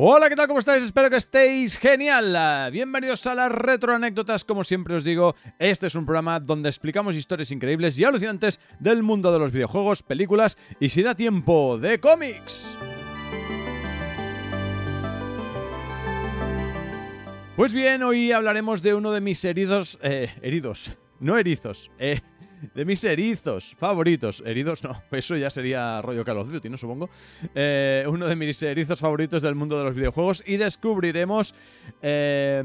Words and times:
Hola, 0.00 0.28
¿qué 0.28 0.36
tal? 0.36 0.46
¿Cómo 0.46 0.60
estáis? 0.60 0.84
Espero 0.84 1.10
que 1.10 1.16
estéis 1.16 1.76
genial. 1.76 2.70
Bienvenidos 2.70 3.26
a 3.26 3.34
las 3.34 3.50
retroanécdotas. 3.50 4.44
Como 4.44 4.62
siempre 4.62 4.94
os 4.94 5.02
digo, 5.02 5.34
este 5.58 5.88
es 5.88 5.96
un 5.96 6.06
programa 6.06 6.38
donde 6.38 6.68
explicamos 6.68 7.16
historias 7.16 7.50
increíbles 7.50 7.98
y 7.98 8.04
alucinantes 8.04 8.60
del 8.78 9.02
mundo 9.02 9.32
de 9.32 9.40
los 9.40 9.50
videojuegos, 9.50 10.04
películas 10.04 10.56
y 10.78 10.90
si 10.90 11.02
da 11.02 11.16
tiempo, 11.16 11.78
de 11.78 11.98
cómics. 11.98 12.78
Pues 17.56 17.72
bien, 17.72 18.04
hoy 18.04 18.30
hablaremos 18.30 18.82
de 18.82 18.94
uno 18.94 19.10
de 19.10 19.20
mis 19.20 19.44
heridos... 19.44 19.98
Eh, 20.00 20.32
heridos. 20.42 20.92
No 21.18 21.36
erizos. 21.36 21.90
Eh, 21.98 22.20
de 22.74 22.84
mis 22.84 23.02
erizos 23.04 23.74
favoritos. 23.78 24.42
Heridos 24.44 24.82
no, 24.84 25.02
eso 25.12 25.36
ya 25.36 25.50
sería 25.50 26.00
rollo 26.02 26.24
Call 26.24 26.38
of 26.38 26.50
Duty, 26.50 26.68
¿no? 26.68 26.76
Supongo. 26.76 27.10
Eh, 27.54 28.04
uno 28.08 28.26
de 28.26 28.36
mis 28.36 28.62
erizos 28.62 29.00
favoritos 29.00 29.42
del 29.42 29.54
mundo 29.54 29.78
de 29.78 29.84
los 29.84 29.94
videojuegos 29.94 30.42
y 30.46 30.56
descubriremos 30.56 31.54
eh, 32.02 32.62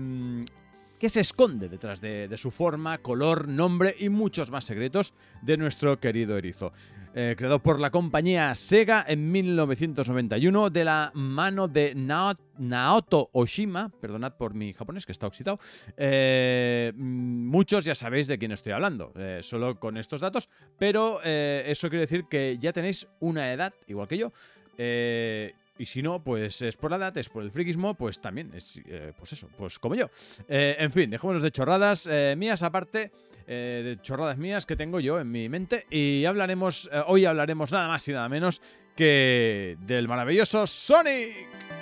qué 1.03 1.09
se 1.09 1.19
esconde 1.19 1.67
detrás 1.67 1.99
de, 1.99 2.33
su 2.37 2.49
forma, 2.49 2.97
color, 2.99 3.49
nombre 3.49 3.93
y 3.99 4.07
muchos 4.07 4.51
más 4.51 4.63
secretos 4.63 5.13
de 5.41 5.57
nuestro 5.57 5.99
querido 5.99 6.37
erizo. 6.37 6.71
Eh, 7.13 7.35
creado 7.37 7.59
por 7.59 7.77
la 7.81 7.91
compañía 7.91 8.55
Sega 8.55 9.03
en 9.05 9.29
1991 9.29 10.69
de 10.69 10.85
la 10.85 11.11
mano 11.13 11.67
de 11.67 11.93
Nao- 11.93 12.37
Naoto 12.57 13.29
Oshima, 13.33 13.89
perdonad 13.99 14.37
por 14.37 14.53
mi 14.53 14.71
japonés 14.71 15.05
que 15.05 15.11
está 15.11 15.27
oxidado. 15.27 15.59
Eh, 15.97 16.93
mm, 16.95 17.47
muchos 17.49 17.83
ya 17.83 17.95
sabéis 17.95 18.27
de 18.27 18.37
quién 18.39 18.53
estoy 18.53 18.71
hablando, 18.71 19.11
eh, 19.17 19.39
solo 19.43 19.77
con 19.81 19.97
estos 19.97 20.21
datos, 20.21 20.47
pero 20.79 21.21
eso 21.21 21.89
quiere 21.89 22.05
decir 22.05 22.27
que 22.29 22.57
ya 22.61 22.71
tenéis 22.71 23.09
una 23.19 23.51
edad, 23.51 23.73
igual 23.87 24.07
que 24.07 24.17
yo. 24.19 24.31
eh, 24.77 25.53
y 25.77 25.85
si 25.85 26.01
no, 26.01 26.23
pues 26.23 26.61
es 26.61 26.77
por 26.77 26.91
la 26.91 26.97
edad, 26.97 27.17
es 27.17 27.29
por 27.29 27.43
el 27.43 27.51
friquismo, 27.51 27.95
pues 27.95 28.21
también 28.21 28.51
es, 28.53 28.79
eh, 28.85 29.13
pues 29.17 29.33
eso, 29.33 29.49
pues 29.57 29.79
como 29.79 29.95
yo. 29.95 30.09
Eh, 30.47 30.75
en 30.77 30.91
fin, 30.91 31.09
dejémonos 31.09 31.41
de 31.41 31.51
chorradas 31.51 32.07
eh, 32.11 32.35
mías 32.37 32.61
aparte, 32.63 33.11
de 33.45 33.97
chorradas 34.01 34.37
mías 34.37 34.65
que 34.65 34.75
tengo 34.75 34.99
yo 34.99 35.19
en 35.19 35.29
mi 35.29 35.49
mente. 35.49 35.85
Y 35.89 36.23
hablaremos, 36.25 36.89
hoy 37.07 37.25
hablaremos 37.25 37.71
nada 37.73 37.89
más 37.89 38.07
y 38.07 38.13
nada 38.13 38.29
menos 38.29 38.61
que 38.95 39.77
del 39.81 40.07
maravilloso 40.07 40.65
Sonic. 40.65 41.72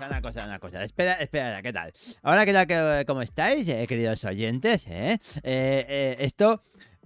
Cosa, 0.00 0.08
una 0.08 0.22
cosa, 0.22 0.44
una 0.44 0.58
cosa. 0.58 0.84
Espera, 0.84 1.14
espera, 1.14 1.62
¿qué 1.62 1.72
tal? 1.72 1.92
Ahora 2.22 2.46
que 2.46 2.52
tal, 2.52 2.66
que, 2.66 3.04
¿cómo 3.06 3.22
estáis, 3.22 3.68
eh, 3.68 3.86
queridos 3.86 4.24
oyentes? 4.24 4.86
eh? 4.86 5.18
Eh, 5.42 5.86
eh, 5.88 6.16
esto, 6.20 6.62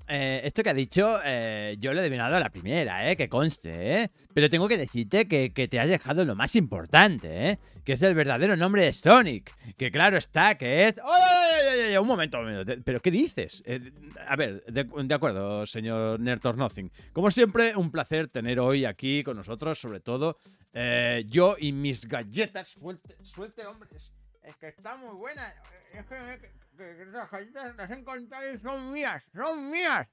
eh, 0.09 0.41
esto 0.45 0.63
que 0.63 0.71
ha 0.71 0.75
dicho, 0.75 1.19
eh, 1.25 1.77
yo 1.79 1.93
lo 1.93 1.99
he 1.99 2.03
adivinado 2.03 2.37
a 2.37 2.41
la 2.41 2.51
primera, 2.51 3.11
eh, 3.11 3.17
que 3.17 3.29
conste, 3.29 4.03
¿eh? 4.03 4.11
Pero 4.33 4.51
tengo 4.51 4.69
que 4.69 4.77
decirte 4.77 5.27
que, 5.27 5.53
que 5.53 5.69
te 5.69 5.81
has 5.81 5.89
dejado 5.89 6.25
lo 6.25 6.35
más 6.35 6.57
importante, 6.57 7.51
¿eh? 7.51 7.59
Que 7.85 7.95
es 7.95 8.03
el 8.03 8.15
verdadero 8.15 8.57
nombre 8.57 8.85
de 8.85 8.93
Sonic. 8.93 9.55
Que 9.77 9.91
claro 9.91 10.17
está, 10.17 10.57
que 10.57 10.89
es... 10.89 10.95
¡Ay, 11.03 11.23
ay, 11.23 11.53
ay, 11.55 11.81
ay, 11.81 11.91
ay! 11.93 11.97
Un 11.97 12.07
momento, 12.07 12.39
un 12.39 12.51
momento. 12.51 12.83
¿Pero 12.85 13.01
qué 13.01 13.11
dices? 13.11 13.63
Eh, 13.67 13.93
a 14.27 14.37
ver, 14.37 14.65
de, 14.65 15.15
acuerdo, 15.15 15.67
señor 15.67 16.21
Nerd 16.21 16.45
or 16.47 16.57
Nothing. 16.57 16.91
Como 17.13 17.31
siempre, 17.31 17.77
un 17.77 17.91
placer 17.91 18.29
tener 18.29 18.61
hoy 18.61 18.85
aquí 18.85 19.23
con 19.23 19.37
nosotros, 19.37 19.79
sobre 19.79 20.01
todo 20.01 20.39
eh, 20.73 21.25
yo 21.29 21.57
y 21.59 21.73
mis 21.73 22.07
galletas. 22.07 22.69
Suelte, 22.69 23.17
suelte, 23.23 23.67
hombre. 23.67 23.89
Es, 23.95 24.13
que 24.61 24.69
está 24.69 24.97
muy 24.97 25.15
buena. 25.15 25.55
Es 25.93 26.05
que- 26.07 26.64
que 26.77 27.07
las 27.07 27.31
galletas 27.31 27.77
las 27.77 27.91
he 27.91 27.95
encontrado 27.95 28.53
y 28.53 28.59
son 28.59 28.93
mías. 28.93 29.23
Son 29.35 29.71
mías. 29.71 30.09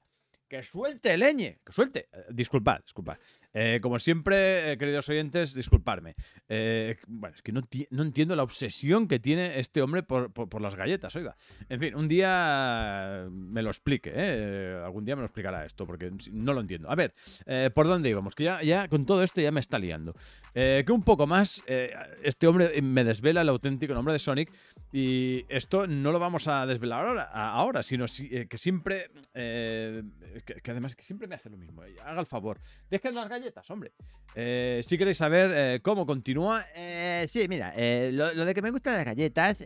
Que 0.52 0.62
suelte, 0.62 1.16
leñe. 1.16 1.60
Que 1.64 1.72
suelte. 1.72 2.08
Eh, 2.12 2.24
disculpad, 2.28 2.80
disculpad. 2.82 3.16
Eh, 3.54 3.78
como 3.80 3.98
siempre, 3.98 4.72
eh, 4.72 4.76
queridos 4.76 5.08
oyentes, 5.08 5.54
disculparme. 5.54 6.14
Eh, 6.46 6.98
bueno, 7.06 7.34
es 7.34 7.40
que 7.40 7.52
no, 7.52 7.62
no 7.88 8.02
entiendo 8.02 8.36
la 8.36 8.42
obsesión 8.42 9.08
que 9.08 9.18
tiene 9.18 9.58
este 9.58 9.80
hombre 9.80 10.02
por, 10.02 10.30
por- 10.30 10.50
por 10.50 10.60
las 10.60 10.74
galletas, 10.74 11.16
oiga. 11.16 11.38
En 11.70 11.80
fin, 11.80 11.94
un 11.94 12.06
día 12.06 13.28
me 13.30 13.62
lo 13.62 13.70
explique, 13.70 14.12
¿eh? 14.14 14.82
Algún 14.84 15.06
día 15.06 15.16
me 15.16 15.22
lo 15.22 15.26
explicará 15.26 15.64
esto, 15.64 15.86
porque 15.86 16.12
no 16.32 16.52
lo 16.52 16.60
entiendo. 16.60 16.90
A 16.90 16.96
ver, 16.96 17.14
¿por 17.72 17.86
dónde 17.86 18.10
íbamos? 18.10 18.34
Que 18.34 18.44
ya, 18.44 18.62
ya 18.62 18.88
con 18.88 19.06
todo 19.06 19.22
esto 19.22 19.40
ya 19.40 19.52
me 19.52 19.60
está 19.60 19.78
liando. 19.78 20.14
Que 20.52 20.84
un 20.90 21.02
poco 21.02 21.26
más, 21.26 21.64
este 22.22 22.46
hombre 22.46 22.82
me 22.82 23.04
desvela 23.04 23.40
el 23.40 23.48
auténtico 23.48 23.94
nombre 23.94 24.12
de 24.12 24.18
Sonic 24.18 24.52
y 24.92 25.46
esto 25.48 25.86
no 25.86 26.12
lo 26.12 26.18
vamos 26.18 26.46
a 26.46 26.66
desvelar 26.66 27.06
ahora, 27.06 27.22
ahora 27.22 27.82
sino 27.82 28.06
si- 28.06 28.28
que 28.46 28.58
siempre, 28.58 29.08
que, 30.44 30.70
además 30.70 30.94
que 30.96 31.02
siempre 31.02 31.26
me 31.28 31.34
hace 31.34 31.50
lo 31.50 31.56
mismo. 31.56 31.82
Eh, 31.84 31.94
Haga 32.04 32.20
el 32.20 32.26
favor, 32.26 32.60
dejen 32.90 33.14
las 33.14 33.28
galletas, 33.28 33.70
hombre. 33.70 33.92
Eh, 34.34 34.80
si 34.82 34.98
queréis 34.98 35.18
saber 35.18 35.50
eh, 35.54 35.80
cómo 35.82 36.06
continúa, 36.06 36.64
Eh, 36.74 37.26
sí, 37.28 37.46
mira, 37.48 37.72
lo, 38.12 38.44
de 38.44 38.54
que 38.54 38.62
me 38.62 38.70
gustan 38.70 38.94
las 38.96 39.04
galletas, 39.04 39.64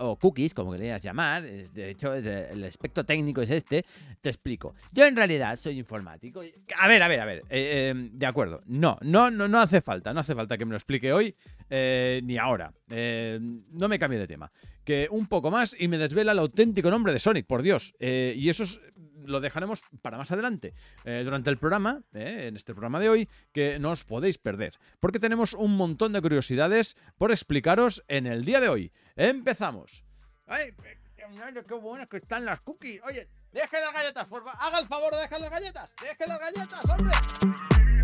o 0.00 0.16
cookies, 0.18 0.54
como 0.54 0.72
querías 0.72 1.02
llamar, 1.02 1.42
de 1.42 1.90
hecho 1.90 2.14
el 2.14 2.64
aspecto 2.64 3.04
técnico 3.04 3.42
es 3.42 3.50
este, 3.50 3.84
te 4.20 4.28
explico. 4.28 4.74
Yo 4.92 5.06
en 5.06 5.16
realidad 5.16 5.56
soy 5.56 5.78
informático. 5.78 6.42
A 6.78 6.88
ver, 6.88 7.02
a 7.02 7.08
ver, 7.08 7.20
a 7.20 7.24
ver. 7.24 7.42
de 7.48 8.26
acuerdo. 8.26 8.62
No, 8.66 8.98
no, 9.02 9.30
no, 9.30 9.48
no 9.48 9.60
hace 9.60 9.80
falta. 9.80 10.12
No 10.12 10.20
hace 10.20 10.34
falta 10.34 10.56
que 10.58 10.64
me 10.64 10.70
lo 10.72 10.76
explique 10.76 11.12
hoy 11.12 11.34
ni 11.70 12.36
ahora. 12.38 12.72
No 12.88 13.88
me 13.88 13.98
cambie 13.98 14.18
de 14.18 14.26
tema. 14.26 14.52
Que 14.84 15.08
un 15.10 15.26
poco 15.26 15.50
más 15.50 15.76
y 15.78 15.88
me 15.88 15.96
desvela 15.98 16.32
el 16.32 16.38
auténtico 16.38 16.90
nombre 16.90 17.12
de 17.12 17.18
Sonic, 17.18 17.46
por 17.46 17.62
Dios. 17.62 17.94
Y 18.00 18.48
eso 18.48 18.64
es- 18.64 18.80
lo 19.26 19.40
dejaremos 19.40 19.82
para 20.02 20.18
más 20.18 20.30
adelante. 20.32 20.74
eh, 21.04 21.22
durante 21.24 21.50
el 21.50 21.58
programa, 21.58 22.02
eh, 22.14 22.46
en 22.48 22.56
este 22.56 22.72
programa 22.72 23.00
de 23.00 23.08
hoy, 23.08 23.28
que 23.52 23.78
no 23.78 23.90
os 23.90 24.04
podéis 24.04 24.38
perder. 24.38 24.74
Porque 25.00 25.18
tenemos 25.18 25.54
un 25.54 25.76
montón 25.76 26.12
de 26.12 26.20
curiosidades 26.20 26.96
por 27.18 27.30
explicaros 27.32 28.04
en 28.08 28.26
el 28.26 28.44
día 28.44 28.60
de 28.60 28.68
hoy. 28.68 28.92
Empezamos. 29.16 30.04
¡Ay, 30.46 30.74
qué, 31.16 31.74
buenas 31.74 32.08
que 32.08 32.18
están 32.18 32.44
las 32.44 32.60
cookies! 32.60 33.00
Oye, 33.04 33.28
deje 33.52 33.80
las 33.80 33.92
galletas, 33.92 34.26
por 34.26 34.44
favor. 34.44 34.58
Haga 34.60 34.78
el 34.78 34.86
favor 34.88 35.14
de 35.14 35.20
dejar 35.20 35.40
las 35.40 35.50
galletas. 35.50 35.94
Deje 36.00 36.26
las 36.26 36.38
galletas, 36.38 36.84
hombre. 36.90 38.01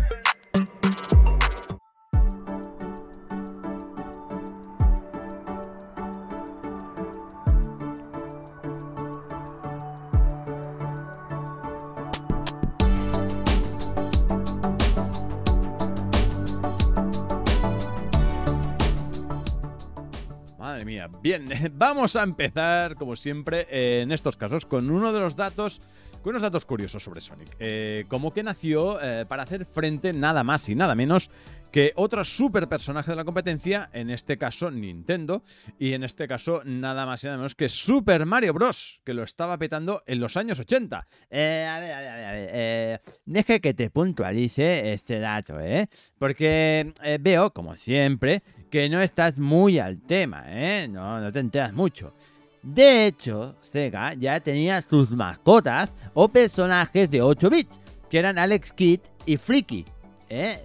Bien, 21.21 21.47
vamos 21.77 22.15
a 22.15 22.23
empezar, 22.23 22.95
como 22.95 23.15
siempre, 23.15 23.67
en 24.01 24.11
estos 24.11 24.37
casos, 24.37 24.65
con 24.65 24.89
uno 24.89 25.13
de 25.13 25.19
los 25.19 25.35
datos, 25.35 25.81
con 26.21 26.31
unos 26.31 26.41
datos 26.41 26.65
curiosos 26.65 27.03
sobre 27.03 27.21
Sonic. 27.21 27.55
Eh, 27.59 28.05
como 28.07 28.33
que 28.33 28.43
nació 28.43 28.99
eh, 29.01 29.25
para 29.25 29.43
hacer 29.43 29.65
frente 29.65 30.13
nada 30.13 30.43
más 30.43 30.67
y 30.69 30.75
nada 30.75 30.95
menos 30.95 31.29
que 31.71 31.93
otro 31.95 32.23
super 32.23 32.67
personaje 32.67 33.11
de 33.11 33.15
la 33.17 33.23
competencia, 33.23 33.89
en 33.93 34.09
este 34.09 34.37
caso 34.37 34.71
Nintendo, 34.71 35.43
y 35.77 35.93
en 35.93 36.03
este 36.03 36.27
caso 36.27 36.61
nada 36.65 37.05
más 37.05 37.23
y 37.23 37.27
nada 37.27 37.37
menos 37.37 37.55
que 37.55 37.69
Super 37.69 38.25
Mario 38.25 38.53
Bros., 38.53 39.01
que 39.03 39.13
lo 39.13 39.23
estaba 39.23 39.57
petando 39.57 40.03
en 40.07 40.19
los 40.19 40.35
años 40.37 40.59
80. 40.59 41.07
Eh, 41.29 41.67
a 41.69 41.79
ver, 41.79 41.93
a 41.93 41.99
ver, 41.99 42.09
a 42.09 42.31
ver. 42.31 42.49
eh, 42.53 42.99
deje 43.25 43.61
que 43.61 43.73
te 43.73 43.89
puntualice 43.89 44.93
este 44.93 45.19
dato, 45.19 45.59
¿eh? 45.59 45.87
Porque 46.17 46.91
eh, 47.03 47.17
veo, 47.21 47.51
como 47.53 47.75
siempre, 47.75 48.41
que 48.69 48.89
no 48.89 49.01
estás 49.01 49.37
muy 49.37 49.79
al 49.79 50.01
tema, 50.01 50.43
¿eh? 50.47 50.87
No, 50.89 51.19
no 51.19 51.31
te 51.31 51.39
enteras 51.39 51.73
mucho. 51.73 52.13
De 52.61 53.07
hecho, 53.07 53.55
Sega 53.61 54.13
ya 54.13 54.39
tenía 54.39 54.81
sus 54.81 55.11
mascotas 55.11 55.95
o 56.13 56.27
personajes 56.27 57.09
de 57.09 57.21
8 57.21 57.49
bits, 57.49 57.81
que 58.09 58.19
eran 58.19 58.37
Alex 58.37 58.73
Kidd 58.73 58.99
y 59.25 59.37
Flicky, 59.37 59.85
¿eh? 60.29 60.59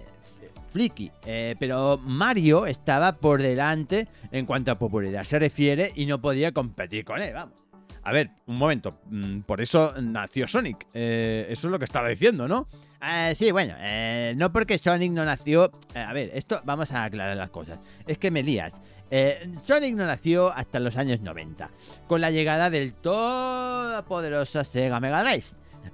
Flicky. 0.71 1.09
Eh, 1.25 1.55
pero 1.57 1.97
Mario 1.97 2.65
estaba 2.65 3.13
por 3.15 3.41
delante 3.41 4.09
en 4.31 4.45
cuanto 4.45 4.71
a 4.71 4.77
popularidad 4.77 5.23
se 5.23 5.39
refiere 5.39 5.93
y 5.95 6.05
no 6.05 6.19
podía 6.19 6.51
competir 6.51 7.05
con 7.05 7.21
él, 7.21 7.33
vamos. 7.33 7.64
A 8.05 8.11
ver, 8.13 8.29
un 8.45 8.57
momento. 8.57 8.99
mm, 9.09 9.39
Por 9.41 9.61
eso 9.61 9.93
nació 10.01 10.47
Sonic. 10.47 10.87
Eh, 10.93 11.47
eso 11.49 11.67
es 11.67 11.71
lo 11.71 11.79
que 11.79 11.85
estaba 11.85 12.07
diciendo, 12.07 12.47
¿no? 12.47 12.67
Eh, 13.01 13.33
sí, 13.35 13.51
bueno, 13.51 13.73
eh, 13.79 14.33
no 14.37 14.51
porque 14.53 14.77
Sonic 14.77 15.11
no 15.11 15.25
nació. 15.25 15.71
eh, 15.93 15.99
a 15.99 16.13
ver, 16.13 16.29
esto 16.33 16.61
vamos 16.65 16.91
a 16.91 17.03
aclarar 17.03 17.35
las 17.35 17.49
cosas. 17.49 17.79
Es 18.07 18.17
que 18.17 18.31
me 18.31 18.43
lías. 18.43 18.81
Eh, 19.11 19.51
Sonic 19.63 19.95
no 19.95 20.05
nació 20.05 20.51
hasta 20.53 20.79
los 20.79 20.97
años 20.97 21.19
90, 21.21 21.69
con 22.07 22.21
la 22.21 22.31
llegada 22.31 22.69
del 22.69 22.93
todopoderoso 22.93 24.63
Sega 24.63 24.99
Mega 24.99 25.23
Drive. 25.23 25.45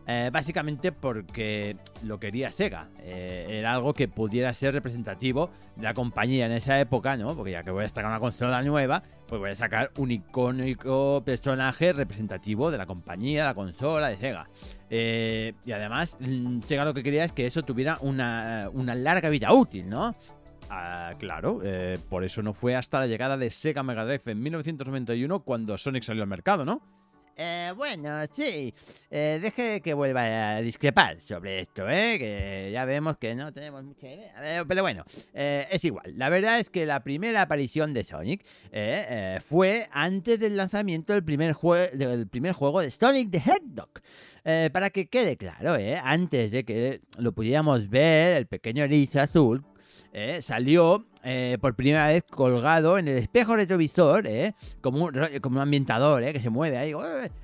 Eh, 0.08 0.30
básicamente 0.32 0.92
porque 0.94 1.76
lo 2.04 2.20
quería 2.20 2.50
Sega. 2.52 2.88
Era 3.04 3.74
algo 3.74 3.94
que 3.94 4.08
pudiera 4.08 4.52
ser 4.54 4.74
representativo 4.74 5.52
de 5.76 5.84
la 5.84 5.94
compañía 5.94 6.46
en 6.46 6.54
esa 6.54 6.80
época, 6.80 7.18
¿no? 7.18 7.36
Porque 7.36 7.52
ya 7.52 7.64
que 7.64 7.72
voy 7.72 7.84
a 7.86 7.90
sacar 7.90 8.06
una 8.08 8.20
consola 8.20 8.62
nueva, 8.64 9.04
pues 9.32 9.40
voy 9.40 9.50
a 9.52 9.56
sacar 9.56 9.92
un 9.96 10.12
icónico 10.12 11.24
personaje 11.26 11.94
representativo 11.94 12.70
de 12.70 12.78
la 12.78 12.86
compañía, 12.86 13.46
la 13.46 13.54
consola, 13.54 14.10
de 14.10 14.18
Sega. 14.18 14.50
Eh, 14.90 15.54
y 15.64 15.72
además, 15.72 16.18
mm, 16.20 16.60
Sega 16.64 16.84
lo 16.84 16.94
que 16.94 17.02
quería 17.02 17.24
es 17.24 17.32
que 17.32 17.46
eso 17.46 17.64
tuviera 17.64 17.98
una, 18.02 18.70
una 18.74 18.94
larga 18.94 19.30
vida 19.30 19.54
útil, 19.54 19.88
¿no? 19.88 20.14
Ah, 20.70 21.14
claro, 21.18 21.62
por 22.10 22.26
eso 22.26 22.42
no 22.44 22.52
fue 22.52 22.76
hasta 22.76 23.00
la 23.00 23.08
llegada 23.08 23.38
de 23.38 23.50
Sega 23.50 23.84
Mega 23.84 24.04
Drive 24.04 24.24
en 24.26 24.44
1991 24.44 25.40
cuando 25.46 25.78
Sonic 25.78 26.04
salió 26.04 26.24
al 26.24 26.30
mercado, 26.30 26.66
¿no? 26.66 26.82
Eh, 27.36 27.74
bueno, 27.76 28.10
sí. 28.32 28.74
Eh, 29.10 29.40
deje 29.42 29.82
que 29.82 29.94
vuelva 29.94 30.56
a 30.56 30.62
discrepar 30.62 31.20
sobre 31.20 31.62
esto, 31.62 31.90
¿eh? 31.90 32.18
Que 32.20 32.70
ya 32.72 32.86
vemos 32.86 33.18
que 33.18 33.36
no 33.36 33.52
tenemos 33.52 33.84
mucha 33.84 34.08
idea. 34.08 34.34
Eh, 34.60 34.64
pero 34.68 34.82
bueno, 34.82 35.04
eh, 35.34 35.68
es 35.72 35.84
igual. 35.84 36.14
La 36.18 36.30
verdad 36.30 36.60
es 36.60 36.70
que 36.70 36.86
la 36.86 37.04
primera 37.04 37.42
aparición 37.42 37.94
de 37.94 38.04
Sonic 38.04 38.46
fue 39.42 39.88
antes 39.92 40.40
del 40.40 40.58
lanzamiento 40.58 41.14
del 41.14 41.24
primer, 41.24 41.56
del 41.94 42.28
primer 42.28 42.54
juego 42.54 42.82
de 42.82 42.92
Sonic 42.92 43.32
the 43.32 43.40
Hedgehog. 43.40 44.72
para 44.72 44.90
que 44.90 45.08
quede 45.08 45.38
claro, 45.38 45.76
¿eh? 45.78 45.98
Antes 46.04 46.52
de 46.52 46.64
que 46.64 47.02
lo 47.18 47.32
pudiéramos 47.32 47.90
ver, 47.90 48.38
el 48.38 48.48
pequeño 48.48 48.84
erizo 48.84 49.20
azul 49.20 49.66
¿eh? 50.14 50.42
salió 50.42 51.06
eh, 51.24 51.58
por 51.62 51.76
primera 51.76 52.08
vez 52.08 52.24
colgado 52.24 52.98
en 52.98 53.08
el 53.08 53.18
espejo 53.18 53.56
retrovisor, 53.56 54.26
¿eh? 54.28 54.56
como, 54.82 55.06
un, 55.06 55.18
un 55.18 55.58
ambientador 55.58 56.24
que 56.32 56.40
se 56.40 56.50
mueve 56.50 56.78
ahí, 56.78 56.94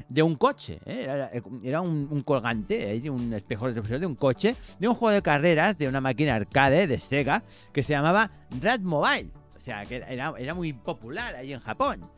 de 0.09 0.23
un 0.23 0.35
coche. 0.35 0.79
Era, 0.85 1.81
un, 1.81 2.21
colgante, 2.21 2.99
de 2.99 3.09
un 3.09 3.33
espejo 3.33 3.67
retrovisor 3.67 3.99
de 3.99 4.05
un 4.05 4.15
coche, 4.15 4.55
de 4.79 4.87
un 4.87 4.95
juego 4.95 5.13
de 5.13 5.21
carreras, 5.21 5.77
de 5.77 5.87
una 5.87 6.01
máquina 6.01 6.35
arcade 6.35 6.87
de 6.87 6.99
Sega, 6.99 7.43
que 7.71 7.83
se 7.83 7.93
llamaba 7.93 8.31
Rad 8.61 8.79
Mobile. 8.79 9.29
O 9.57 9.61
sea, 9.61 9.85
que 9.85 9.97
era, 9.97 10.33
era 10.37 10.53
muy 10.53 10.73
popular 10.73 11.35
ahí 11.35 11.53
en 11.53 11.59
Japón. 11.59 12.09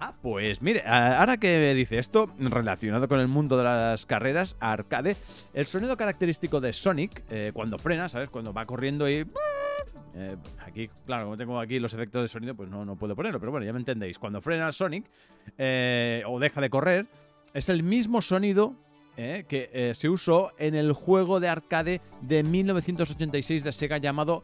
Ah, 0.00 0.12
pues 0.20 0.60
mire, 0.60 0.82
ahora 0.86 1.36
que 1.36 1.72
dice 1.74 1.98
esto, 1.98 2.28
relacionado 2.38 3.08
con 3.08 3.20
el 3.20 3.28
mundo 3.28 3.56
de 3.56 3.64
las 3.64 4.06
carreras 4.06 4.56
arcade, 4.60 5.16
el 5.54 5.66
sonido 5.66 5.96
característico 5.96 6.60
de 6.60 6.72
Sonic, 6.72 7.24
cuando 7.52 7.78
frena, 7.78 8.08
¿sabes? 8.08 8.28
Cuando 8.28 8.52
va 8.52 8.66
corriendo 8.66 9.08
y 9.08 9.24
eh, 10.16 10.36
aquí, 10.64 10.88
claro, 11.06 11.24
como 11.24 11.36
tengo 11.36 11.58
aquí 11.58 11.78
los 11.78 11.92
efectos 11.92 12.22
de 12.22 12.28
sonido, 12.28 12.54
pues 12.54 12.70
no, 12.70 12.84
no 12.84 12.96
puedo 12.96 13.16
ponerlo, 13.16 13.40
pero 13.40 13.50
bueno, 13.50 13.66
ya 13.66 13.72
me 13.72 13.80
entendéis. 13.80 14.18
Cuando 14.18 14.40
frena 14.40 14.70
Sonic 14.70 15.06
eh, 15.58 16.22
o 16.26 16.38
deja 16.38 16.60
de 16.60 16.70
correr, 16.70 17.06
es 17.52 17.68
el 17.68 17.82
mismo 17.82 18.22
sonido 18.22 18.74
eh, 19.16 19.44
que 19.48 19.92
se 19.94 20.08
usó 20.08 20.52
en 20.58 20.74
el 20.74 20.92
juego 20.92 21.40
de 21.40 21.48
arcade 21.48 22.00
de 22.20 22.42
1986 22.42 23.64
de 23.64 23.72
Sega 23.72 23.98
llamado 23.98 24.42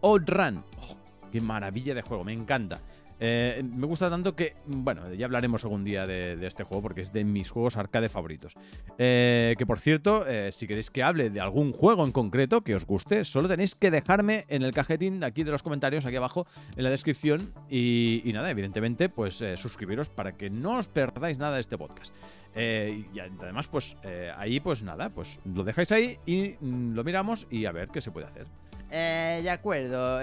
Old 0.00 0.28
Run. 0.28 0.64
Oh, 0.80 0.96
¡Qué 1.32 1.40
maravilla 1.40 1.94
de 1.94 2.02
juego! 2.02 2.24
Me 2.24 2.32
encanta. 2.32 2.80
Eh, 3.20 3.62
me 3.64 3.86
gusta 3.86 4.08
tanto 4.10 4.36
que, 4.36 4.56
bueno, 4.66 5.12
ya 5.14 5.26
hablaremos 5.26 5.64
algún 5.64 5.84
día 5.84 6.06
de, 6.06 6.46
este 6.46 6.64
juego 6.64 6.82
porque 6.82 7.00
es 7.00 7.12
de 7.12 7.24
mis 7.24 7.50
juegos 7.50 7.76
arcade 7.76 8.08
favoritos. 8.08 8.54
Eh, 8.98 9.54
que 9.58 9.66
por 9.66 9.78
cierto, 9.78 10.26
eh, 10.26 10.50
si 10.52 10.66
queréis 10.66 10.90
que 10.90 11.02
hable 11.02 11.30
de 11.30 11.40
algún 11.40 11.72
juego 11.72 12.04
en 12.04 12.12
concreto 12.12 12.62
que 12.62 12.74
os 12.74 12.86
guste, 12.86 13.24
solo 13.24 13.48
tenéis 13.48 13.74
que 13.74 13.90
dejarme 13.90 14.44
en 14.48 14.62
el 14.62 14.72
cajetín 14.72 15.20
de 15.20 15.26
aquí 15.26 15.42
de 15.42 15.50
los 15.50 15.62
comentarios, 15.62 16.06
aquí 16.06 16.16
abajo 16.16 16.46
en 16.76 16.84
la 16.84 16.90
descripción. 16.90 17.52
Y, 17.68 18.30
nada, 18.32 18.50
evidentemente, 18.50 19.08
pues 19.08 19.44
suscribiros 19.56 20.08
para 20.08 20.32
que 20.32 20.50
no 20.50 20.78
os 20.78 20.88
perdáis 20.88 21.38
nada 21.38 21.54
de 21.54 21.60
este 21.60 21.76
podcast. 21.76 22.14
y 22.56 23.18
además, 23.18 23.68
pues 23.68 23.96
ahí, 24.36 24.60
pues 24.60 24.82
nada, 24.82 25.10
pues 25.10 25.40
lo 25.44 25.64
dejáis 25.64 25.92
ahí 25.92 26.16
y 26.26 26.56
mm, 26.60 26.94
lo 26.94 27.04
miramos 27.04 27.46
y 27.50 27.66
a 27.66 27.72
ver 27.72 27.88
qué 27.88 28.00
se 28.00 28.10
puede 28.10 28.26
hacer. 28.26 28.46
De 28.90 29.50
acuerdo. 29.50 30.20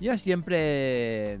yo 0.00 0.16
siempre 0.18 1.38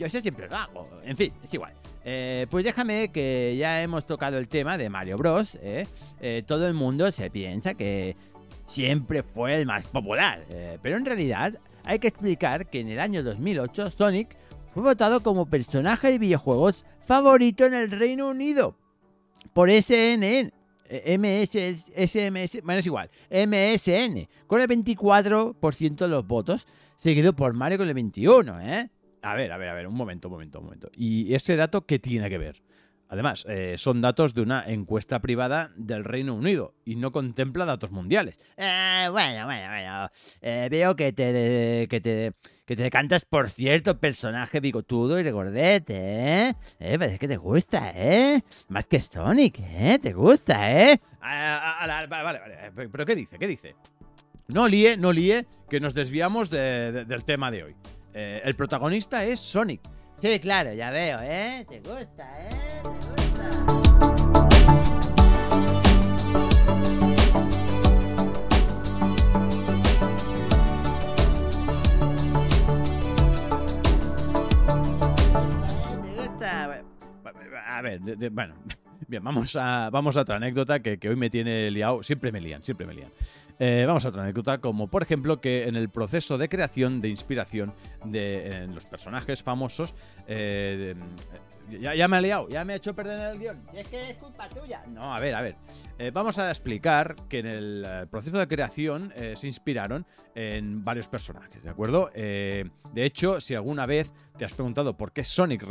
yo 0.00 0.08
siempre 0.08 0.48
lo 0.48 0.56
hago. 0.56 0.88
En 1.04 1.16
fin, 1.16 1.32
es 1.42 1.52
igual. 1.52 1.74
Eh, 2.04 2.46
pues 2.50 2.64
déjame 2.64 3.12
que 3.12 3.54
ya 3.58 3.82
hemos 3.82 4.06
tocado 4.06 4.38
el 4.38 4.48
tema 4.48 4.78
de 4.78 4.88
Mario 4.88 5.18
Bros. 5.18 5.58
¿eh? 5.60 5.86
Eh, 6.20 6.42
todo 6.46 6.66
el 6.66 6.74
mundo 6.74 7.12
se 7.12 7.30
piensa 7.30 7.74
que 7.74 8.16
siempre 8.64 9.22
fue 9.22 9.56
el 9.56 9.66
más 9.66 9.86
popular. 9.86 10.44
pero 10.82 10.96
en 10.96 11.04
realidad 11.04 11.58
hay 11.84 11.98
que 11.98 12.08
explicar 12.08 12.70
que 12.70 12.80
en 12.80 12.88
el 12.88 13.00
año 13.00 13.22
2008 13.22 13.90
Sonic 13.90 14.36
fue 14.72 14.82
votado 14.82 15.22
como 15.22 15.46
personaje 15.46 16.12
de 16.12 16.18
videojuegos 16.18 16.86
favorito 17.04 17.66
en 17.66 17.74
el 17.74 17.90
Reino 17.90 18.28
Unido 18.28 18.76
por 19.52 19.70
SNN. 19.70 20.52
MS, 20.90 21.90
SMS, 21.94 22.62
bueno, 22.62 22.80
es 22.80 22.86
igual, 22.86 23.10
MSN, 23.30 24.28
con 24.46 24.60
el 24.60 24.68
24% 24.68 25.96
de 25.96 26.08
los 26.08 26.26
votos, 26.26 26.66
seguido 26.96 27.34
por 27.34 27.54
Mario 27.54 27.78
con 27.78 27.88
el 27.88 27.94
21%, 27.94 28.60
¿eh? 28.62 28.90
A 29.22 29.34
ver, 29.34 29.52
a 29.52 29.58
ver, 29.58 29.68
a 29.68 29.74
ver, 29.74 29.86
un 29.86 29.94
momento, 29.94 30.28
un 30.28 30.32
momento, 30.32 30.58
un 30.58 30.64
momento. 30.64 30.90
¿Y 30.96 31.34
ese 31.34 31.54
dato 31.54 31.86
qué 31.86 31.98
tiene 31.98 32.28
que 32.28 32.38
ver? 32.38 32.62
Además, 33.10 33.44
eh, 33.48 33.74
son 33.76 34.00
datos 34.00 34.34
de 34.34 34.40
una 34.40 34.64
encuesta 34.68 35.18
privada 35.20 35.72
del 35.76 36.04
Reino 36.04 36.32
Unido 36.32 36.74
y 36.84 36.94
no 36.94 37.10
contempla 37.10 37.64
datos 37.64 37.90
mundiales. 37.90 38.38
Eh, 38.56 39.08
bueno, 39.10 39.46
bueno, 39.46 39.68
bueno. 39.68 40.10
Eh, 40.40 40.68
veo 40.70 40.94
que 40.94 41.12
te, 41.12 41.88
que, 41.90 42.00
te, 42.00 42.32
que 42.64 42.76
te 42.76 42.82
decantas 42.84 43.24
por 43.24 43.50
cierto 43.50 43.98
personaje 43.98 44.60
bigotudo 44.60 45.18
y 45.18 45.24
regordete, 45.24 45.96
¿eh? 45.96 46.54
Eh, 46.78 46.98
parece 47.00 47.18
que 47.18 47.26
te 47.26 47.36
gusta, 47.36 47.90
¿eh? 47.96 48.44
Más 48.68 48.86
que 48.86 49.00
Sonic, 49.00 49.58
¿eh? 49.58 49.98
¿Te 50.00 50.12
gusta, 50.12 50.70
eh? 50.72 51.00
Ah, 51.20 51.78
ah, 51.80 51.86
vale, 52.06 52.06
vale, 52.06 52.38
vale. 52.38 52.88
¿Pero 52.92 53.04
qué 53.04 53.16
dice? 53.16 53.40
¿Qué 53.40 53.48
dice? 53.48 53.74
No 54.46 54.68
líe, 54.68 54.96
no 54.96 55.12
líe, 55.12 55.46
que 55.68 55.80
nos 55.80 55.94
desviamos 55.94 56.48
del 56.48 57.24
tema 57.24 57.50
de 57.50 57.64
hoy. 57.64 57.76
Eh, 58.14 58.40
el 58.44 58.54
protagonista 58.54 59.24
es 59.24 59.40
Sonic. 59.40 59.80
Sí, 60.20 60.38
claro, 60.38 60.74
ya 60.74 60.90
veo, 60.90 61.18
¿eh? 61.22 61.64
Te 61.66 61.80
gusta, 61.80 62.28
¿eh? 62.42 62.50
Te 76.02 76.22
gusta. 76.22 76.84
A 77.66 77.82
ver, 77.82 78.00
bueno, 78.30 78.56
bien, 79.08 79.24
vamos 79.24 79.56
a, 79.56 79.88
vamos 79.90 80.16
a 80.18 80.20
otra 80.20 80.36
anécdota 80.36 80.80
que, 80.80 80.98
que 80.98 81.08
hoy 81.08 81.16
me 81.16 81.30
tiene 81.30 81.70
liado. 81.70 82.02
Siempre 82.02 82.30
me 82.30 82.42
lían, 82.42 82.62
siempre 82.62 82.86
me 82.86 82.92
lían. 82.92 83.10
Eh, 83.62 83.84
vamos 83.86 84.06
a 84.06 84.08
otra 84.08 84.22
anécdota, 84.22 84.56
como 84.58 84.88
por 84.88 85.02
ejemplo 85.02 85.38
que 85.42 85.68
en 85.68 85.76
el 85.76 85.90
proceso 85.90 86.38
de 86.38 86.48
creación 86.48 87.02
de 87.02 87.10
inspiración 87.10 87.74
de 88.06 88.66
los 88.72 88.86
personajes 88.86 89.42
famosos, 89.42 89.94
eh, 90.26 90.94
ya, 91.78 92.08
me 92.08 92.16
ha 92.16 92.20
liado, 92.22 92.48
ya 92.48 92.64
me 92.64 92.72
ha 92.72 92.76
hecho 92.76 92.94
perder 92.94 93.20
el 93.20 93.38
guion. 93.38 93.62
es 93.74 93.86
que 93.86 94.12
es 94.12 94.16
culpa 94.16 94.48
tuya. 94.48 94.82
No, 94.88 95.14
a 95.14 95.20
ver, 95.20 95.34
a 95.34 95.42
ver. 95.42 95.56
Eh, 95.98 96.10
vamos 96.10 96.38
a 96.38 96.48
explicar 96.48 97.14
que 97.28 97.40
en 97.40 97.46
el 97.46 98.08
proceso 98.10 98.38
de 98.38 98.48
creación 98.48 99.12
se 99.34 99.46
inspiraron 99.46 100.06
en 100.34 100.82
varios 100.82 101.08
personajes, 101.08 101.62
¿de 101.62 101.68
acuerdo? 101.68 102.10
de 102.14 102.70
hecho, 103.04 103.42
si 103.42 103.54
alguna 103.54 103.84
vez 103.84 104.14
te 104.38 104.46
has 104.46 104.54
preguntado 104.54 104.96
por 104.96 105.12
qué 105.12 105.22
Sonic 105.22 105.66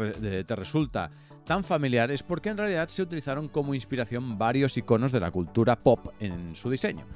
te 0.45 0.55
resulta 0.55 1.09
tan 1.43 1.63
familiar, 1.63 2.11
es 2.11 2.21
porque 2.21 2.49
en 2.49 2.57
realidad 2.57 2.87
se 2.89 3.01
utilizaron 3.01 3.47
como 3.47 3.73
inspiración 3.73 4.37
varios 4.37 4.77
iconos 4.77 5.11
de 5.11 5.19
la 5.19 5.31
cultura 5.31 5.75
pop 5.75 6.09
en 6.19 6.55
su 6.55 6.69
diseño 6.69 7.07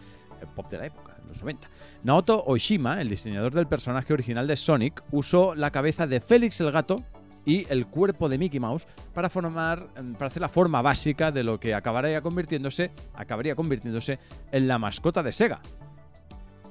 pop 0.48 0.70
de 0.70 0.78
la 0.78 0.86
época, 0.86 1.16
en 1.22 1.28
los 1.28 1.42
90. 1.42 1.70
Naoto 2.04 2.44
Oshima, 2.46 3.02
el 3.02 3.10
diseñador 3.10 3.54
del 3.54 3.68
personaje 3.68 4.14
original 4.14 4.48
de 4.48 4.56
Sonic, 4.56 5.04
usó 5.12 5.56
la 5.56 5.72
cabeza 5.72 6.08
de 6.08 6.20
Félix 6.20 6.60
el 6.62 6.72
gato 6.72 7.04
y 7.46 7.66
el 7.70 7.88
cuerpo 7.88 8.30
de 8.30 8.38
Mickey 8.38 8.60
Mouse 8.60 8.88
para 9.14 9.30
formar 9.30 9.88
em, 9.96 10.14
para 10.14 10.28
hacer 10.28 10.42
la 10.42 10.50
forma 10.50 10.82
básica 10.82 11.32
de 11.32 11.44
lo 11.44 11.60
que 11.60 11.74
acabaría 11.74 12.22
convirtiéndose 12.22 12.92
acabaría 13.14 13.56
convirtiéndose 13.56 14.20
en 14.52 14.68
la 14.68 14.78
mascota 14.78 15.22
de 15.24 15.32
Sega. 15.32 15.62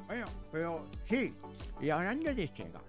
Bueno, 0.07 0.27
pero 0.51 0.87
sí, 1.05 1.35
y 1.81 1.91
hablando 1.91 2.35
de 2.35 2.49
Sega, 2.49 2.81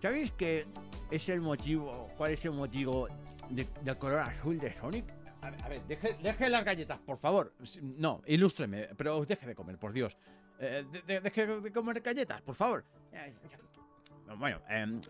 ¿sabéis 0.00 0.32
qué 0.32 0.66
es 1.10 1.28
el 1.28 1.40
motivo, 1.40 2.08
cuál 2.16 2.32
es 2.32 2.44
el 2.44 2.52
motivo 2.52 3.08
del 3.50 3.98
color 3.98 4.20
azul 4.20 4.58
de 4.58 4.72
Sonic? 4.72 5.17
A 5.40 5.68
ver, 5.68 5.82
deje, 5.86 6.50
las 6.50 6.64
galletas, 6.64 6.98
por 6.98 7.18
favor. 7.18 7.54
No, 7.82 8.22
ilústreme, 8.26 8.88
pero 8.96 9.24
deje 9.24 9.46
de 9.46 9.54
comer, 9.54 9.78
por 9.78 9.92
Dios. 9.92 10.16
Eh, 10.58 10.84
deje 11.06 11.46
de 11.46 11.72
comer 11.72 12.00
galletas, 12.00 12.42
por 12.42 12.54
favor. 12.54 12.84
Bueno, 14.36 14.60
em, 14.68 15.00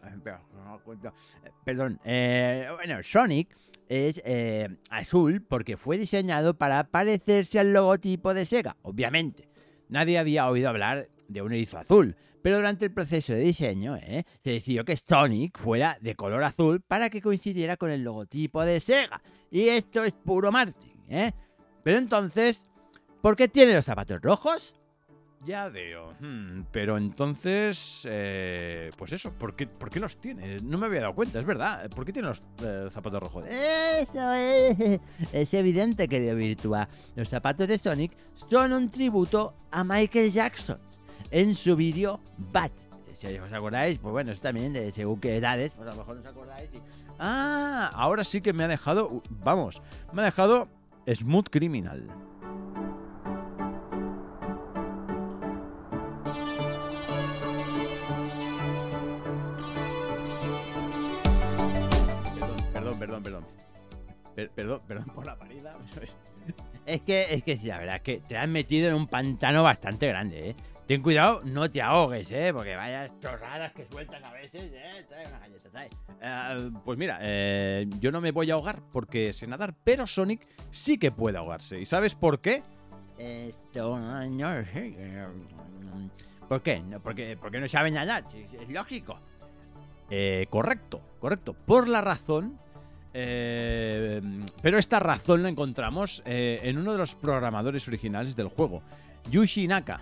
perdón. 1.65 1.99
Eh, 2.05 2.69
bueno, 2.75 3.03
Sonic 3.03 3.57
es 3.89 4.23
eh, 4.25 4.69
azul 4.91 5.43
porque 5.43 5.77
fue 5.77 5.99
diseñado 5.99 6.55
para 6.55 6.85
parecerse 6.85 7.59
al 7.59 7.73
logotipo 7.73 8.35
de 8.35 8.45
Sega, 8.45 8.77
obviamente. 8.83 9.49
Nadie 9.89 10.19
había 10.19 10.49
oído 10.49 10.69
hablar 10.69 11.09
de 11.27 11.43
un 11.43 11.53
erizo 11.53 11.79
azul, 11.79 12.17
pero 12.43 12.57
durante 12.57 12.87
el 12.87 12.93
proceso 12.93 13.33
de 13.33 13.41
diseño 13.41 13.97
se 13.99 14.51
decidió 14.51 14.85
que 14.85 14.97
Sonic 14.97 15.59
fuera 15.59 15.99
de 16.01 16.15
color 16.15 16.43
azul 16.45 16.81
para 16.81 17.11
que 17.11 17.21
coincidiera 17.21 17.77
con 17.77 17.91
el 17.91 18.05
logotipo 18.05 18.65
de 18.65 18.81
Sega. 18.81 19.23
Y 19.51 19.69
esto 19.69 20.05
es 20.05 20.13
puro 20.13 20.53
marketing, 20.53 20.99
¿eh? 21.09 21.33
Pero 21.83 21.99
entonces, 21.99 22.69
¿Por 23.21 23.35
qué 23.35 23.49
tiene 23.49 23.75
los 23.75 23.85
zapatos 23.85 24.21
rojos? 24.23 24.75
Ya 25.45 25.69
veo. 25.69 26.15
Hmm, 26.21 26.63
pero 26.73 26.97
entonces, 26.97 28.07
eh, 28.09 28.91
pues 28.97 29.13
eso, 29.13 29.33
¿por 29.33 29.55
qué, 29.55 29.67
¿por 29.67 29.91
qué, 29.91 30.01
los 30.01 30.19
tiene? 30.19 30.59
No 30.61 30.79
me 30.79 30.87
había 30.87 31.03
dado 31.03 31.15
cuenta, 31.15 31.39
es 31.39 31.45
verdad. 31.45 31.89
¿Por 31.91 32.05
qué 32.05 32.13
tiene 32.13 32.29
los 32.29 32.43
eh, 32.63 32.89
zapatos 32.91 33.21
rojos? 33.21 33.45
Eso 33.49 34.33
es. 34.33 35.01
Es 35.33 35.55
evidente, 35.55 36.09
querido 36.09 36.37
Virtua. 36.37 36.89
Los 37.15 37.29
zapatos 37.29 37.69
de 37.69 37.79
Sonic 37.79 38.17
son 38.49 38.73
un 38.73 38.89
tributo 38.89 39.55
a 39.71 39.85
Michael 39.85 40.33
Jackson 40.33 40.88
en 41.31 41.55
su 41.55 41.77
vídeo 41.77 42.21
Bad. 42.37 42.71
Si 43.15 43.27
os 43.37 43.53
acordáis, 43.53 43.99
pues 43.99 44.13
bueno, 44.13 44.31
eso 44.31 44.41
también 44.41 44.73
de 44.73 44.93
según 44.93 45.19
qué 45.21 45.37
edades, 45.37 45.73
pues 45.75 45.89
a 45.89 45.91
lo 45.91 45.99
mejor 45.99 46.19
os 46.19 46.27
acordáis. 46.27 46.71
Ah, 47.19 47.91
ahora 47.93 48.23
sí 48.23 48.41
que 48.41 48.53
me 48.53 48.63
ha 48.63 48.69
dejado, 48.69 49.23
vamos, 49.29 49.83
me 50.13 50.23
ha 50.23 50.27
dejado 50.27 50.69
Smooth 51.13 51.49
Criminal. 51.51 52.07
Perdón, 62.73 62.99
perdón, 62.99 63.23
perdón. 63.23 63.45
Perdón, 64.55 64.81
perdón 64.87 65.07
por 65.15 65.27
la 65.27 65.37
parida. 65.37 65.77
Es 66.87 67.03
que, 67.03 67.35
es 67.35 67.43
que 67.43 67.59
sí, 67.59 67.67
la 67.67 67.77
verdad 67.77 67.97
es 67.97 68.03
que 68.03 68.21
te 68.21 68.39
has 68.39 68.49
metido 68.49 68.89
en 68.89 68.95
un 68.95 69.07
pantano 69.07 69.63
bastante 69.63 70.09
grande, 70.09 70.51
¿eh? 70.51 70.57
Ten 70.89 71.03
cuidado, 71.03 71.43
no 71.45 71.71
te 71.71 71.83
ahogues, 71.83 72.33
¿eh? 72.33 72.51
Porque 72.51 72.75
vayas 72.75 73.13
chorradas 73.21 73.73
que 73.73 73.87
sueltas 73.87 74.25
a 74.25 74.33
veces, 74.33 74.73
¿eh? 74.73 75.05
Trae 75.07 75.27
una 75.29 75.39
galleta, 75.39 75.71
¿sabes? 75.71 75.91
Eh, 76.23 76.71
pues 76.83 76.99
mira, 76.99 77.19
eh, 77.21 77.87
yo 78.01 78.11
no 78.11 78.23
me 78.23 78.33
voy 78.33 78.51
a 78.51 78.55
ahogar 78.55 78.81
porque 78.91 79.35
sé 79.35 79.47
nadar, 79.47 79.75
pero 79.85 80.07
Sonic 80.07 80.47
sí 80.71 80.97
que 80.97 81.11
puede 81.11 81.37
ahogarse. 81.37 81.79
¿Y 81.79 81.85
sabes 81.85 82.15
por 82.15 82.41
qué? 82.41 82.63
Esto 83.19 83.99
no. 83.99 84.65
¿Por 86.49 86.63
qué? 86.63 86.81
No, 86.81 87.01
porque, 87.01 87.37
porque 87.39 87.61
no 87.61 87.69
sabe 87.69 87.91
nadar, 87.91 88.25
es 88.35 88.69
lógico. 88.71 89.21
Eh, 90.09 90.47
correcto, 90.49 91.03
correcto. 91.21 91.53
Por 91.53 91.87
la 91.87 92.01
razón 92.01 92.59
eh, 93.13 94.21
pero 94.63 94.79
esta 94.79 95.01
razón 95.01 95.43
la 95.43 95.49
encontramos 95.49 96.23
eh, 96.25 96.61
en 96.63 96.79
uno 96.79 96.93
de 96.93 96.99
los 96.99 97.15
programadores 97.15 97.89
originales 97.89 98.37
del 98.37 98.49
juego, 98.49 98.83
Yushi 99.31 99.67
Naka. 99.67 100.01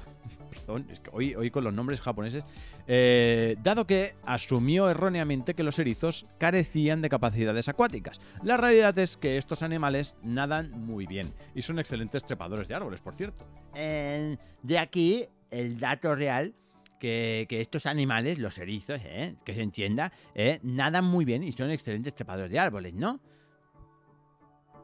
Hoy, 1.12 1.35
hoy 1.35 1.50
con 1.50 1.64
los 1.64 1.73
nombres 1.73 2.00
japoneses. 2.00 2.44
Eh, 2.87 3.56
dado 3.62 3.87
que 3.87 4.14
asumió 4.25 4.90
erróneamente 4.90 5.54
que 5.54 5.62
los 5.62 5.78
erizos 5.78 6.26
carecían 6.38 7.02
de 7.02 7.08
capacidades 7.08 7.68
acuáticas. 7.68 8.20
La 8.42 8.56
realidad 8.56 8.99
es 8.99 9.16
que 9.16 9.37
estos 9.37 9.62
animales 9.62 10.16
nadan 10.23 10.70
muy 10.73 11.06
bien 11.06 11.32
y 11.54 11.62
son 11.62 11.78
excelentes 11.78 12.25
trepadores 12.25 12.68
de 12.68 12.75
árboles, 12.75 13.00
por 13.00 13.14
cierto. 13.14 13.46
de 13.73 14.78
aquí 14.78 15.26
el 15.50 15.78
dato 15.78 16.14
real 16.14 16.54
que, 16.99 17.46
estos 17.50 17.87
animales, 17.87 18.38
los 18.38 18.58
erizos, 18.58 19.00
¿eh? 19.04 19.37
que 19.44 19.54
se 19.54 19.62
entienda, 19.62 20.12
¿eh? 20.35 20.61
nadan 20.62 21.04
muy 21.04 21.25
bien 21.25 21.42
y 21.42 21.52
son 21.52 21.70
excelentes 21.70 22.14
trepadores 22.14 22.50
de 22.50 22.58
árboles, 22.58 22.94
¿no? 22.94 23.20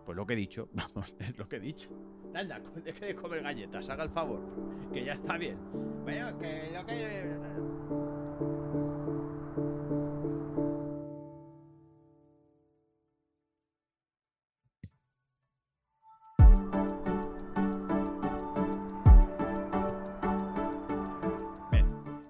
Pues 0.04 0.16
lo 0.16 0.26
que 0.26 0.34
he 0.34 0.36
dicho, 0.36 0.68
vamos, 0.72 1.14
es 1.18 1.36
lo 1.36 1.48
que 1.48 1.56
he 1.56 1.60
dicho. 1.60 1.88
Anda, 2.34 2.60
deje 2.84 3.06
de 3.06 3.14
comer 3.14 3.42
galletas, 3.42 3.88
haga 3.88 4.04
el 4.04 4.10
favor, 4.10 4.40
que 4.92 5.04
ya 5.04 5.12
está 5.12 5.36
bien. 5.36 5.58
Bueno, 6.04 6.38
que 6.38 6.70
lo 6.72 6.86
que... 6.86 8.11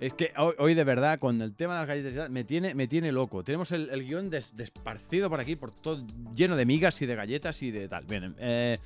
Es 0.02 0.14
que 0.14 0.32
hoy, 0.58 0.74
de 0.74 0.82
verdad, 0.82 1.20
con 1.20 1.40
el 1.40 1.54
tema 1.54 1.74
de 1.74 1.78
las 1.78 1.86
galletas 1.86 2.28
me 2.28 2.42
tiene, 2.42 2.74
me 2.74 2.88
tiene 2.88 3.12
loco. 3.12 3.44
Tenemos 3.44 3.70
el, 3.70 3.88
guion 4.04 4.30
desparcido 4.30 5.30
por 5.30 5.38
aquí, 5.38 5.54
por 5.54 5.70
todo 5.70 6.04
lleno 6.34 6.56
de 6.56 6.66
migas 6.66 7.00
y 7.02 7.06
de 7.06 7.14
galletas 7.14 7.62
y 7.62 7.70
de 7.70 7.86
tal. 7.86 8.04
Bien, 8.06 8.34
eh, 8.40 8.78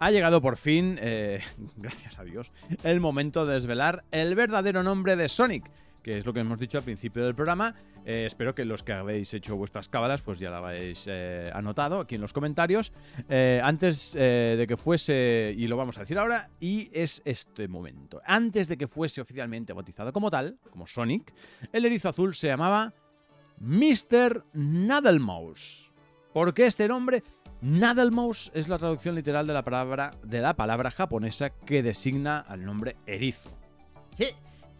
ha 0.00 0.10
llegado 0.10 0.40
por 0.40 0.56
fin, 0.56 0.98
eh, 0.98 1.42
gracias 1.76 2.18
a 2.18 2.24
Dios, 2.24 2.52
el 2.84 3.00
momento 3.00 3.44
de 3.44 3.56
desvelar 3.56 4.04
el 4.12 4.34
verdadero 4.34 4.82
nombre 4.82 5.14
de 5.14 5.28
Sonic 5.28 5.70
que 6.02 6.18
es 6.18 6.26
lo 6.26 6.32
que 6.32 6.40
hemos 6.40 6.58
dicho 6.58 6.78
al 6.78 6.84
principio 6.84 7.24
del 7.24 7.34
programa. 7.34 7.74
Eh, 8.04 8.24
espero 8.26 8.54
que 8.54 8.64
los 8.64 8.82
que 8.82 8.92
habéis 8.92 9.32
hecho 9.34 9.56
vuestras 9.56 9.88
cábalas, 9.88 10.20
pues 10.20 10.38
ya 10.38 10.50
la 10.50 10.58
habéis 10.58 11.06
eh, 11.08 11.50
anotado 11.54 12.00
aquí 12.00 12.16
en 12.16 12.20
los 12.20 12.32
comentarios. 12.32 12.92
Eh, 13.28 13.60
antes 13.62 14.12
de 14.12 14.64
que 14.68 14.76
fuese, 14.76 15.54
y 15.56 15.66
lo 15.66 15.76
vamos 15.76 15.96
a 15.98 16.00
decir 16.00 16.18
ahora, 16.18 16.50
y 16.60 16.90
es 16.92 17.22
este 17.24 17.68
momento. 17.68 18.20
Antes 18.24 18.68
de 18.68 18.76
que 18.76 18.88
fuese 18.88 19.20
oficialmente 19.20 19.72
bautizado 19.72 20.12
como 20.12 20.30
tal, 20.30 20.58
como 20.70 20.86
Sonic, 20.86 21.32
el 21.72 21.84
erizo 21.84 22.08
azul 22.08 22.34
se 22.34 22.48
llamaba 22.48 22.92
Mr. 23.60 24.44
Nadelmouse. 24.54 25.92
¿Por 26.32 26.54
qué 26.54 26.66
este 26.66 26.88
nombre? 26.88 27.22
Nadelmouse 27.60 28.50
es 28.54 28.68
la 28.68 28.78
traducción 28.78 29.14
literal 29.14 29.46
de 29.46 29.52
la 29.52 29.62
palabra, 29.62 30.12
de 30.24 30.40
la 30.40 30.54
palabra 30.54 30.90
japonesa 30.90 31.50
que 31.50 31.82
designa 31.82 32.38
al 32.40 32.64
nombre 32.64 32.96
erizo. 33.06 33.50
Sí, 34.16 34.26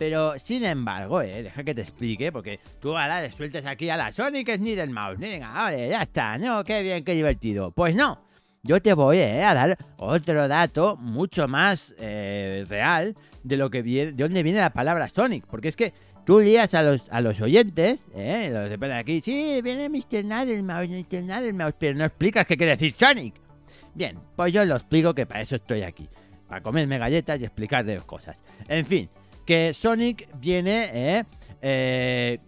pero, 0.02 0.36
sin 0.36 0.64
embargo, 0.64 1.22
eh, 1.22 1.44
deja 1.44 1.62
que 1.62 1.76
te 1.76 1.82
explique, 1.82 2.32
porque 2.32 2.58
tú 2.80 2.98
ahora 2.98 3.22
le 3.22 3.30
sueltas 3.30 3.66
aquí 3.66 3.88
a 3.88 3.96
la 3.96 4.10
Sonic 4.10 4.48
del 4.58 4.90
mouse. 4.90 5.16
Venga, 5.16 5.52
vale, 5.52 5.90
ya 5.90 6.02
está, 6.02 6.38
¿no? 6.38 6.64
Qué 6.64 6.82
bien, 6.82 7.04
qué 7.04 7.14
divertido. 7.14 7.70
Pues 7.70 7.94
no, 7.94 8.18
yo 8.64 8.82
te 8.82 8.94
voy 8.94 9.18
eh, 9.18 9.44
a 9.44 9.54
dar 9.54 9.78
otro 9.98 10.48
dato 10.48 10.96
mucho 10.96 11.46
más 11.46 11.94
eh, 12.00 12.64
real 12.68 13.14
de 13.44 13.56
lo 13.56 13.70
que 13.70 13.82
viene, 13.82 14.10
de 14.10 14.24
dónde 14.24 14.42
viene 14.42 14.58
la 14.58 14.72
palabra 14.72 15.06
Sonic. 15.06 15.46
Porque 15.46 15.68
es 15.68 15.76
que 15.76 15.94
tú 16.26 16.40
lías 16.40 16.74
a 16.74 16.82
los, 16.82 17.08
a 17.08 17.20
los 17.20 17.40
oyentes, 17.40 18.04
¿eh? 18.12 18.50
Los 18.52 18.80
de 18.80 18.94
aquí, 18.94 19.20
sí, 19.20 19.60
viene 19.62 19.88
Mr. 19.88 20.24
Nadelmouse, 20.24 20.88
Mr. 20.88 21.22
Nadelmouse, 21.22 21.76
pero 21.78 21.96
no 21.96 22.06
explicas 22.06 22.44
qué 22.44 22.56
quiere 22.56 22.72
decir 22.72 22.92
Sonic. 22.98 23.36
Bien, 23.94 24.18
pues 24.34 24.52
yo 24.52 24.64
lo 24.64 24.74
explico 24.74 25.14
que 25.14 25.26
para 25.26 25.42
eso 25.42 25.54
estoy 25.54 25.82
aquí. 25.82 26.08
Para 26.48 26.60
comerme 26.60 26.98
galletas 26.98 27.40
y 27.40 27.44
explicar 27.44 27.84
de 27.84 27.98
cosas. 28.00 28.42
En 28.68 28.84
fin, 28.84 29.08
que 29.44 29.72
Sonic 29.72 30.28
viene, 30.38 30.90
¿eh? 30.92 31.24
¿eh? 31.60 32.38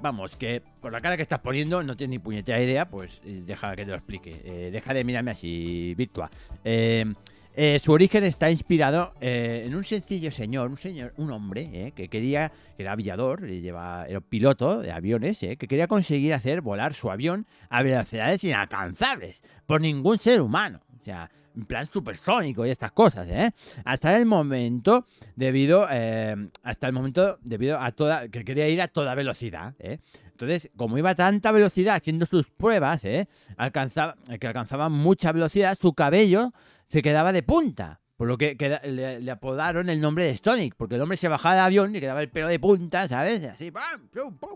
vamos, 0.00 0.36
que 0.36 0.62
por 0.80 0.92
la 0.92 1.00
cara 1.00 1.16
que 1.16 1.22
estás 1.22 1.38
poniendo 1.38 1.82
no 1.82 1.96
tienes 1.96 2.10
ni 2.10 2.18
puñetera 2.18 2.60
idea, 2.60 2.88
pues 2.88 3.20
eh, 3.24 3.42
deja 3.44 3.74
que 3.76 3.84
te 3.84 3.90
lo 3.90 3.96
explique. 3.96 4.40
Eh, 4.44 4.70
deja 4.72 4.92
de 4.94 5.04
mirarme 5.04 5.30
así, 5.30 5.94
Virtua. 5.94 6.30
su 6.64 7.92
origen 7.92 8.24
está 8.24 8.50
inspirado 8.50 9.14
en 9.20 9.74
un 9.74 9.84
sencillo 9.84 10.32
señor, 10.32 10.70
un 10.70 10.78
señor, 10.78 11.12
un 11.16 11.30
hombre 11.30 11.92
que 11.94 12.08
quería, 12.08 12.50
que 12.76 12.82
era 12.82 12.92
aviador, 12.92 13.46
lleva, 13.46 14.06
era 14.08 14.20
piloto 14.20 14.80
de 14.80 14.90
aviones, 14.90 15.38
que 15.38 15.56
quería 15.56 15.86
conseguir 15.86 16.34
hacer 16.34 16.62
volar 16.62 16.94
su 16.94 17.10
avión 17.10 17.46
a 17.68 17.82
velocidades 17.82 18.42
inalcanzables 18.42 19.42
por 19.66 19.80
ningún 19.80 20.18
ser 20.18 20.40
humano. 20.40 20.80
O 21.00 21.04
sea, 21.04 21.30
en 21.56 21.64
plan 21.64 21.86
supersónico 21.90 22.66
y 22.66 22.70
estas 22.70 22.92
cosas, 22.92 23.26
¿eh? 23.28 23.50
Hasta 23.84 24.16
el 24.16 24.26
momento, 24.26 25.06
debido, 25.36 25.86
eh, 25.90 26.48
hasta 26.62 26.86
el 26.86 26.92
momento, 26.92 27.38
debido 27.42 27.78
a 27.78 27.92
toda, 27.92 28.28
que 28.28 28.44
quería 28.44 28.68
ir 28.68 28.80
a 28.80 28.88
toda 28.88 29.14
velocidad, 29.14 29.74
¿eh? 29.78 29.98
Entonces, 30.30 30.70
como 30.76 30.98
iba 30.98 31.10
a 31.10 31.14
tanta 31.14 31.52
velocidad 31.52 31.94
haciendo 31.94 32.26
sus 32.26 32.50
pruebas, 32.50 33.04
¿eh? 33.04 33.28
Alcanzaba, 33.56 34.16
que 34.40 34.46
alcanzaba 34.46 34.88
mucha 34.88 35.30
velocidad, 35.32 35.78
su 35.80 35.94
cabello 35.94 36.52
se 36.88 37.02
quedaba 37.02 37.32
de 37.32 37.42
punta. 37.42 38.00
Por 38.16 38.28
lo 38.28 38.38
que, 38.38 38.56
le, 38.84 39.30
apodaron 39.32 39.88
el 39.88 40.00
nombre 40.00 40.24
de 40.24 40.36
Sonic, 40.36 40.74
porque 40.76 40.94
el 40.94 41.00
hombre 41.00 41.16
se 41.16 41.26
bajaba 41.26 41.56
del 41.56 41.64
avión 41.64 41.96
y 41.96 41.98
quedaba 41.98 42.22
el 42.22 42.28
pelo 42.28 42.46
de 42.46 42.60
punta, 42.60 43.08
¿sabes? 43.08 43.44
Así, 43.44 43.72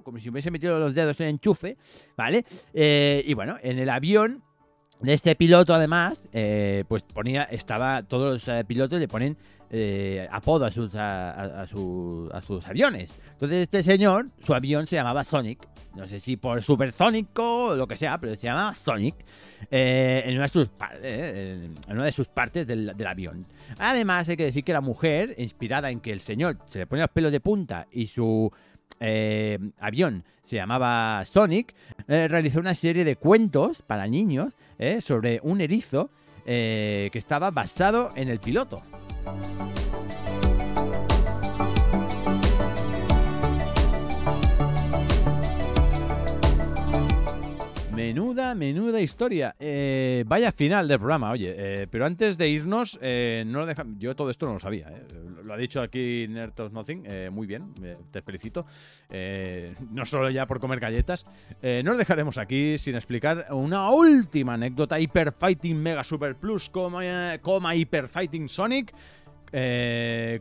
como 0.05 0.19
si 0.19 0.29
hubiese 0.29 0.53
metido 0.53 0.79
los 0.79 0.95
dedos 0.95 1.19
en 1.21 1.27
enchufe, 1.27 1.77
¿vale? 2.17 2.45
Eh, 2.75 3.25
y 3.27 3.35
bueno, 3.35 3.57
en 3.63 3.81
el 3.81 3.91
avión 3.91 4.45
de 5.01 5.13
este 5.13 5.35
piloto, 5.37 5.75
además, 5.75 6.23
eh, 6.33 6.85
pues 6.89 7.03
ponía, 7.03 7.43
estaba, 7.45 8.03
todos 8.03 8.33
los 8.33 8.49
eh, 8.49 8.65
pilotos 8.65 8.99
le 8.99 9.09
ponen 9.09 9.37
eh, 9.71 10.27
apodo 10.31 10.65
a 10.65 10.71
sus, 10.71 10.95
a, 10.95 11.67
sus 11.67 12.67
aviones. 12.67 13.19
Entonces 13.33 13.63
este 13.63 13.83
señor, 13.83 14.29
su 14.45 14.55
avión 14.55 14.87
se 14.87 14.97
llamaba 14.97 15.25
Sonic, 15.25 15.67
no 15.95 16.07
sé 16.07 16.21
si 16.21 16.37
por 16.37 16.63
supersónico 16.63 17.69
o 17.69 17.75
lo 17.75 17.87
que 17.87 17.97
sea, 17.97 18.19
pero 18.19 18.35
se 18.35 18.43
llamaba 18.43 18.75
Sonic, 18.75 19.17
en, 19.71 20.35
una 20.35 20.45
de 20.45 20.49
sus, 20.49 20.69
en, 21.03 21.75
una 21.91 22.05
de 22.05 22.13
sus 22.13 22.29
partes 22.29 22.67
del, 22.67 22.97
del, 22.97 23.07
avión. 23.07 23.47
Además 23.79 24.29
hay 24.29 24.37
que 24.37 24.45
decir 24.45 24.65
que 24.65 24.73
la 24.73 24.83
mujer, 24.83 25.35
inspirada 25.39 25.91
en 25.91 26.01
que 26.01 26.13
el 26.13 26.21
señor 26.21 26.59
se 26.67 26.81
le 26.81 26.87
pone 26.87 27.03
los 27.03 27.11
pelos 27.11 27.33
de 27.33 27.41
punta 27.41 27.87
y 27.91 28.07
su 28.07 28.53
eh, 29.01 29.59
avión 29.79 30.25
se 30.45 30.57
llamaba 30.57 31.25
Sonic, 31.25 31.75
eh, 32.07 32.29
realizó 32.29 32.61
una 32.61 32.75
serie 32.75 33.05
de 33.05 33.17
cuentos 33.17 33.83
para 33.83 34.07
niños 34.07 34.55
eh, 34.79 35.01
sobre 35.01 35.41
un 35.43 35.61
erizo 35.61 36.11
que 36.47 37.11
estaba 37.13 37.51
basado 37.51 38.13
en 38.15 38.29
el 38.29 38.39
piloto. 38.39 38.81
Menuda, 48.07 48.55
menuda 48.55 49.01
historia. 49.01 49.57
Eh, 49.59 50.25
vaya 50.27 50.53
final 50.53 50.87
del 50.87 50.99
programa, 50.99 51.31
oye. 51.33 51.55
Eh, 51.57 51.87
pero 51.91 52.07
antes 52.07 52.39
de 52.39 52.49
irnos, 52.49 52.99
eh, 53.03 53.43
no 53.47 53.65
lo 53.65 53.73
yo 53.99 54.15
todo 54.15 54.31
esto 54.31 54.47
no 54.47 54.55
lo 54.55 54.61
sabía. 54.61 54.93
Lo 55.43 55.53
ha 55.53 55.57
dicho 55.57 55.81
aquí 55.81 56.27
Nerd 56.29 56.59
of 56.61 56.73
Nothing. 56.73 57.05
muy 57.33 57.47
bien, 57.47 57.73
te 58.11 58.23
felicito. 58.23 58.67
no 59.91 60.05
solo 60.05 60.31
ya 60.31 60.47
por 60.47 60.61
comer 60.61 60.81
galletas. 60.81 61.27
no 61.63 61.93
lo 61.93 61.97
dejaremos 61.97 62.39
aquí 62.39 62.79
sin 62.79 62.95
explicar 62.95 63.47
una 63.51 63.91
última 63.91 64.55
anécdota. 64.55 64.99
Hyper 64.99 65.33
Fighting 65.33 65.77
Mega 65.77 66.05
Super 66.05 66.37
Plus, 66.37 66.69
coma, 66.71 67.39
coma 67.41 67.75
Hyper 67.75 68.09
Fighting 68.09 68.49
Sonic. 68.49 68.93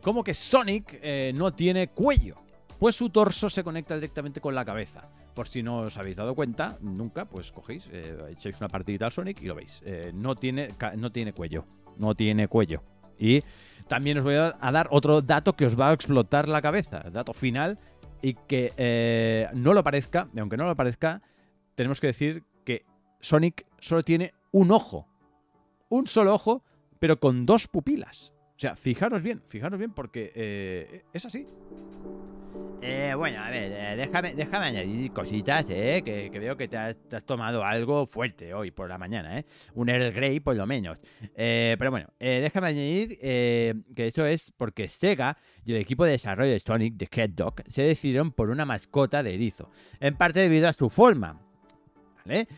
como 0.02 0.24
que 0.24 0.34
Sonic 0.34 1.00
no 1.34 1.52
tiene 1.52 1.88
cuello. 1.88 2.36
Pues 2.78 2.96
su 2.96 3.10
torso 3.10 3.48
se 3.48 3.64
conecta 3.64 3.94
directamente 3.94 4.40
con 4.40 4.54
la 4.54 4.64
cabeza. 4.64 5.08
Por 5.36 5.48
si 5.48 5.62
no 5.62 5.80
os 5.80 5.98
habéis 5.98 6.16
dado 6.16 6.34
cuenta, 6.34 6.78
nunca, 6.80 7.26
pues 7.26 7.52
cogéis, 7.52 7.90
eh, 7.92 8.16
echáis 8.30 8.58
una 8.58 8.68
partidita 8.68 9.04
al 9.04 9.12
Sonic 9.12 9.42
y 9.42 9.44
lo 9.44 9.54
veis. 9.54 9.82
Eh, 9.84 10.10
no, 10.14 10.34
tiene, 10.34 10.70
no 10.96 11.12
tiene 11.12 11.34
cuello. 11.34 11.66
No 11.98 12.14
tiene 12.14 12.48
cuello. 12.48 12.82
Y 13.18 13.44
también 13.86 14.16
os 14.16 14.24
voy 14.24 14.36
a, 14.36 14.52
dar 14.72 14.88
otro 14.90 15.20
dato 15.20 15.54
que 15.54 15.66
os 15.66 15.78
va 15.78 15.90
a 15.90 15.92
explotar 15.92 16.48
la 16.48 16.62
cabeza. 16.62 17.00
Dato 17.12 17.34
final. 17.34 17.78
Y 18.22 18.32
que 18.32 18.72
eh, 18.78 19.48
no 19.52 19.74
lo 19.74 19.84
parezca, 19.84 20.26
aunque 20.38 20.56
no 20.56 20.64
lo 20.64 20.74
parezca, 20.74 21.20
tenemos 21.74 22.00
que 22.00 22.06
decir 22.06 22.42
que 22.64 22.86
Sonic 23.20 23.66
solo 23.78 24.02
tiene 24.02 24.32
un 24.52 24.70
ojo. 24.70 25.06
Un 25.90 26.06
solo 26.06 26.32
ojo, 26.32 26.64
pero 26.98 27.20
con 27.20 27.44
dos 27.44 27.68
pupilas. 27.68 28.32
O 28.56 28.58
sea, 28.58 28.74
fijaros 28.74 29.20
bien, 29.20 29.42
fijaros 29.48 29.78
bien, 29.78 29.92
porque 29.92 31.04
es 31.12 31.26
así. 31.26 31.46
Eh, 32.82 33.14
bueno, 33.16 33.40
a 33.42 33.50
ver, 33.50 33.72
eh, 33.72 33.96
déjame, 33.96 34.34
déjame 34.34 34.66
añadir 34.66 35.10
cositas, 35.12 35.66
eh, 35.70 36.02
que, 36.04 36.30
veo 36.38 36.56
que 36.56 36.68
te 36.68 36.76
has, 36.76 36.96
tomado 37.24 37.64
algo 37.64 38.06
fuerte 38.06 38.52
hoy 38.52 38.70
por 38.70 38.88
la 38.88 38.98
mañana, 38.98 39.38
¿eh? 39.38 39.46
Un 39.74 39.88
Earl 39.88 40.12
Grey 40.12 40.40
por 40.40 40.56
lo 40.56 40.66
menos. 40.66 40.98
Eh, 41.34 41.76
pero 41.78 41.90
bueno, 41.90 42.08
déjame 42.18 42.68
añadir 42.68 43.18
que 43.18 44.06
eso 44.06 44.26
es 44.26 44.52
porque 44.56 44.88
Sega 44.88 45.36
y 45.64 45.72
el 45.72 45.78
equipo 45.78 46.04
de 46.04 46.12
desarrollo 46.12 46.52
de 46.52 46.60
Sonic, 46.60 46.94
de 46.94 47.06
Cat 47.06 47.30
Dog, 47.30 47.54
se 47.68 47.82
decidieron 47.82 48.30
por 48.30 48.50
una 48.50 48.64
mascota 48.64 49.22
de 49.22 49.34
erizo, 49.34 49.70
en 49.98 50.16
parte 50.16 50.40
debido 50.40 50.68
a 50.68 50.72
su 50.72 50.90
forma. 50.90 51.40
¿Vale? 52.24 52.48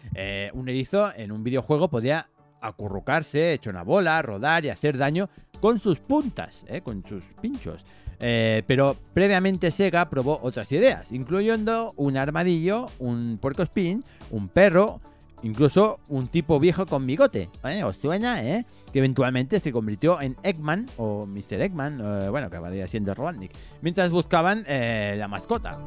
un 0.55 0.69
erizo 0.69 1.13
en 1.15 1.31
un 1.31 1.45
videojuego 1.45 1.91
podía 1.91 2.29
acurrucarse, 2.61 3.53
hecho 3.53 3.69
una 3.69 3.83
bola, 3.83 4.21
rodar 4.23 4.65
y 4.65 4.71
hacer 4.71 4.97
daño 4.97 5.29
con 5.61 5.79
sus 5.79 6.01
puntas, 6.01 6.65
con 6.83 7.05
sus 7.05 7.23
pinchos. 7.41 7.85
Eh, 8.21 8.63
pero 8.67 8.97
previamente 9.15 9.71
Sega 9.71 10.09
probó 10.09 10.41
otras 10.43 10.71
ideas, 10.73 11.13
incluyendo 11.13 11.93
un 11.97 12.17
armadillo, 12.17 12.87
un 12.99 13.39
spin, 13.59 14.05
un 14.31 14.49
perro, 14.49 15.01
incluso 15.43 16.01
un 16.09 16.29
tipo 16.29 16.59
viejo 16.59 16.87
con 16.87 17.07
bigote. 17.07 17.49
¿eh? 17.65 17.85
¿Os 17.85 17.97
suena? 17.97 18.43
Eh? 18.45 18.65
Que 18.93 18.99
eventualmente 18.99 19.61
se 19.61 19.73
convirtió 19.73 20.21
en 20.21 20.37
Eggman 20.43 20.87
o 20.97 21.27
Mr. 21.27 21.63
Eggman, 21.63 22.01
eh, 22.01 22.29
bueno, 22.29 22.51
que 22.51 22.57
acabaría 22.57 22.87
siendo 22.87 23.15
Robotnik, 23.15 23.53
mientras 23.83 24.11
buscaban 24.11 24.65
la 24.69 25.29
mascota. 25.29 25.79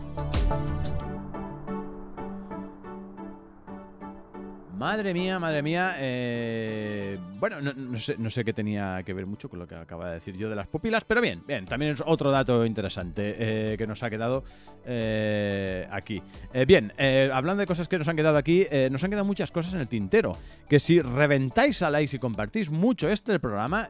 Madre 4.82 5.14
mía, 5.14 5.38
madre 5.38 5.62
mía. 5.62 5.94
Eh, 6.00 7.16
bueno, 7.40 7.62
no, 7.62 8.00
sé, 8.32 8.44
qué 8.44 8.52
tenía 8.52 9.04
que 9.06 9.14
ver 9.14 9.28
mucho 9.28 9.48
con 9.48 9.60
lo 9.60 9.68
que 9.68 9.76
acaba 9.76 10.08
de 10.08 10.14
decir 10.16 10.36
yo 10.36 10.50
de 10.50 10.56
las 10.56 10.66
pupilas, 10.66 11.06
pero 11.06 11.22
bien, 11.22 11.44
bien. 11.46 11.66
También 11.66 11.94
es 11.94 12.04
otro 12.04 12.32
dato 12.32 12.66
interesante 12.66 13.36
eh, 13.38 13.78
que 13.78 13.86
nos 13.86 14.02
ha 14.02 14.10
quedado 14.10 14.44
eh, 14.84 15.88
aquí. 15.92 16.20
bien, 16.66 16.94
hablando 17.32 17.60
de 17.60 17.68
cosas 17.68 17.88
que 17.88 18.00
nos 18.00 18.08
han 18.08 18.16
quedado 18.16 18.40
aquí, 18.40 18.66
nos 18.90 19.04
han 19.04 19.12
quedado 19.12 19.24
muchas 19.24 19.52
cosas 19.52 19.76
en 19.76 19.82
el 19.82 19.88
tintero. 19.88 20.36
Que 20.68 20.80
si 20.80 21.00
reventáis 21.00 21.84
a 21.84 21.92
likes 21.92 22.16
y 22.16 22.20
compartís 22.20 22.72
mucho 22.72 23.08
este 23.08 23.40
programa, 23.40 23.88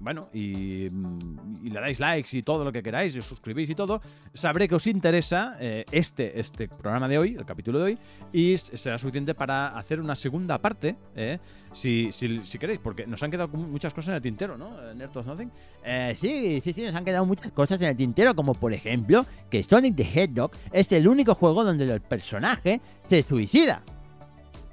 bueno, 0.00 0.30
y, 0.32 0.86
y, 0.86 1.70
le 1.70 1.78
dais 1.78 2.00
likes 2.00 2.34
y 2.34 2.42
todo 2.42 2.64
lo 2.64 2.72
que 2.72 2.82
queráis, 2.82 3.14
y 3.14 3.18
os 3.18 3.26
suscribís 3.26 3.68
y 3.68 3.74
todo, 3.74 4.00
sabré 4.32 4.66
que 4.66 4.76
os 4.76 4.86
interesa 4.86 5.58
este, 5.60 6.40
este 6.40 6.68
programa 6.68 7.06
de 7.06 7.18
hoy, 7.18 7.36
el 7.38 7.44
capítulo 7.44 7.80
de 7.80 7.84
hoy, 7.84 7.98
y 8.32 8.56
será 8.56 8.96
suficiente 8.96 9.34
para 9.34 9.57
hacer 9.66 10.00
una 10.00 10.14
segunda 10.14 10.58
parte, 10.58 10.96
¿eh? 11.16 11.38
si, 11.72 12.10
si, 12.12 12.58
queréis, 12.58 12.78
porque 12.78 13.06
nos 13.06 13.22
han 13.22 13.30
quedado 13.30 13.48
muchas 13.48 13.92
cosas 13.92 14.10
en 14.10 14.14
el 14.14 14.22
tintero, 14.22 14.56
¿no? 14.56 14.94
Nerd 14.94 15.14
Nothing. 15.26 15.50
Eh, 15.84 16.16
sí, 16.18 16.60
sí, 16.62 16.72
sí, 16.72 16.82
nos 16.82 16.94
han 16.94 17.04
quedado 17.04 17.26
muchas 17.26 17.52
cosas 17.52 17.80
en 17.82 17.88
el 17.88 17.96
tintero, 17.96 18.34
como 18.34 18.54
por 18.54 18.72
ejemplo 18.72 19.26
que 19.50 19.62
Sonic 19.62 19.96
the 19.96 20.02
Hedgehog 20.02 20.50
es 20.72 20.90
el 20.92 21.08
único 21.08 21.34
juego 21.34 21.64
donde 21.64 21.92
el 21.92 22.00
personaje 22.00 22.80
se 23.08 23.22
suicida. 23.22 23.82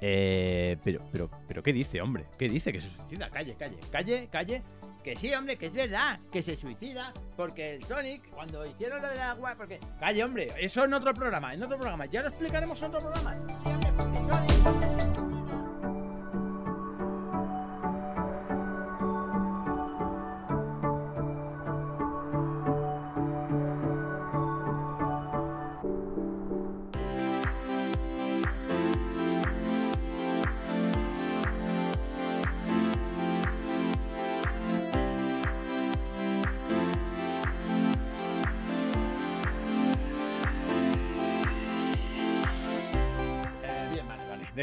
Eh, 0.00 0.76
pero, 0.84 1.00
pero, 1.10 1.30
pero, 1.48 1.62
¿qué 1.62 1.72
dice, 1.72 2.00
hombre? 2.00 2.26
¿Qué 2.38 2.48
dice 2.48 2.72
que 2.72 2.80
se 2.80 2.88
suicida? 2.88 3.30
Calle, 3.30 3.56
calle, 3.58 3.78
calle, 3.90 4.28
calle. 4.30 4.62
Que 5.02 5.14
sí, 5.14 5.32
hombre, 5.34 5.56
que 5.56 5.66
es 5.66 5.72
verdad, 5.72 6.18
que 6.32 6.42
se 6.42 6.56
suicida, 6.56 7.12
porque 7.36 7.76
el 7.76 7.84
Sonic, 7.84 8.28
cuando 8.30 8.66
hicieron 8.66 9.00
lo 9.00 9.08
del 9.08 9.20
agua, 9.20 9.54
porque... 9.56 9.78
Calle, 10.00 10.24
hombre, 10.24 10.52
eso 10.58 10.84
en 10.84 10.94
otro 10.94 11.14
programa, 11.14 11.54
en 11.54 11.62
otro 11.62 11.76
programa, 11.76 12.06
ya 12.06 12.22
lo 12.22 12.28
explicaremos 12.28 12.82
en 12.82 12.88
otro 12.92 13.12
programa. 13.12 13.36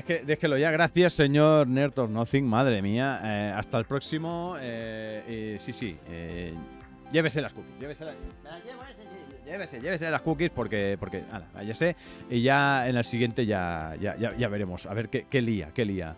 Déjelo 0.08 0.58
ya. 0.58 0.72
Gracias, 0.72 1.14
señor 1.14 1.68
Nerd 1.68 1.98
of 1.98 2.10
Nothing. 2.10 2.44
Madre 2.46 2.82
mía. 2.82 3.20
Eh, 3.24 3.54
hasta 3.56 3.78
el 3.78 3.86
próximo. 3.86 4.56
Eh, 4.60 5.58
sí, 5.60 5.74
sí. 5.74 5.98
Eh, 6.10 6.54
llévese 7.12 7.42
las 7.42 7.54
cookies. 7.54 7.80
Llévese, 7.80 8.06
llévese, 9.46 9.82
llévese 9.82 10.12
las 10.12 10.22
cookies 10.22 10.52
porque, 10.52 10.98
porque 11.00 11.24
ya 11.66 11.74
sé. 11.74 11.96
Y 12.30 12.42
ya 12.42 12.88
en 12.88 12.98
el 12.98 13.06
siguiente 13.06 13.46
ya, 13.46 13.96
ya, 14.00 14.16
ya, 14.18 14.48
veremos. 14.50 14.86
A 14.86 14.94
ver 14.94 15.10
qué, 15.10 15.26
qué 15.30 15.42
lía, 15.42 15.72
qué 15.74 15.86
lía. 15.86 16.16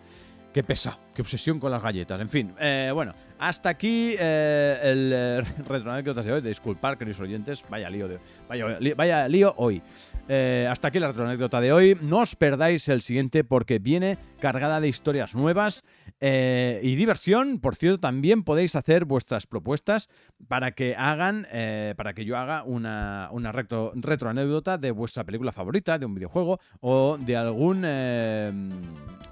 Qué 0.56 0.62
pesado, 0.62 0.96
qué 1.14 1.20
obsesión 1.20 1.60
con 1.60 1.70
las 1.70 1.82
galletas. 1.82 2.18
En 2.18 2.30
fin, 2.30 2.54
bueno, 2.94 3.14
hasta 3.38 3.68
aquí 3.68 4.12
el 4.12 5.12
eh, 5.14 5.42
de 6.24 6.32
hoy. 6.32 6.40
Disculpar, 6.40 6.96
queridos 6.96 7.20
oyentes, 7.20 7.62
vaya 7.68 7.90
lío, 7.90 8.08
de, 8.08 8.18
vaya, 8.48 8.78
vaya 8.96 9.28
lío 9.28 9.52
hoy. 9.58 9.82
Eh, 10.30 10.66
hasta 10.70 10.88
aquí 10.88 10.98
la 10.98 11.08
anécdota 11.08 11.60
de 11.60 11.74
hoy. 11.74 11.98
No 12.00 12.20
os 12.20 12.36
perdáis 12.36 12.88
el 12.88 13.02
siguiente 13.02 13.44
porque 13.44 13.78
viene 13.78 14.16
cargada 14.40 14.80
de 14.80 14.88
historias 14.88 15.34
nuevas 15.34 15.84
eh, 16.20 16.80
y 16.82 16.94
diversión. 16.94 17.58
Por 17.58 17.76
cierto, 17.76 18.00
también 18.00 18.42
podéis 18.42 18.76
hacer 18.76 19.04
vuestras 19.04 19.46
propuestas 19.46 20.08
para 20.48 20.72
que 20.72 20.94
hagan, 20.96 21.46
eh, 21.50 21.94
para 21.96 22.14
que 22.14 22.24
yo 22.24 22.36
haga 22.36 22.62
una, 22.64 23.28
una 23.32 23.52
retro, 23.52 23.92
retroanécdota 23.94 24.78
de 24.78 24.90
vuestra 24.90 25.24
película 25.24 25.52
favorita, 25.52 25.98
de 25.98 26.06
un 26.06 26.14
videojuego 26.14 26.60
o 26.80 27.18
de 27.18 27.36
algún 27.36 27.84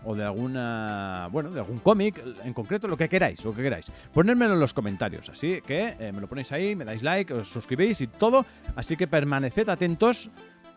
o 0.07 0.15
de 0.15 0.25
alguna, 0.25 1.29
bueno, 1.33 1.51
de 1.51 1.61
algún 1.61 1.79
cómic, 1.79 2.23
en 2.45 2.53
concreto 2.53 2.89
lo 2.89 2.97
que 2.97 3.09
queráis, 3.09 3.43
lo 3.45 3.55
que 3.55 3.63
queráis. 3.63 3.87
Ponérmelo 4.13 4.55
en 4.55 4.61
los 4.61 4.75
comentarios, 4.75 5.31
así 5.31 5.63
que 5.67 5.95
me 6.13 6.21
lo 6.21 6.29
ponéis 6.29 6.53
ahí, 6.53 6.77
me 6.77 6.85
dais 6.85 7.03
like, 7.03 7.33
os 7.33 7.49
suscribís 7.49 8.01
y 8.01 8.07
todo. 8.07 8.45
Así 8.77 8.97
que 8.97 9.07
permaneced 9.07 9.69
atentos 9.69 10.31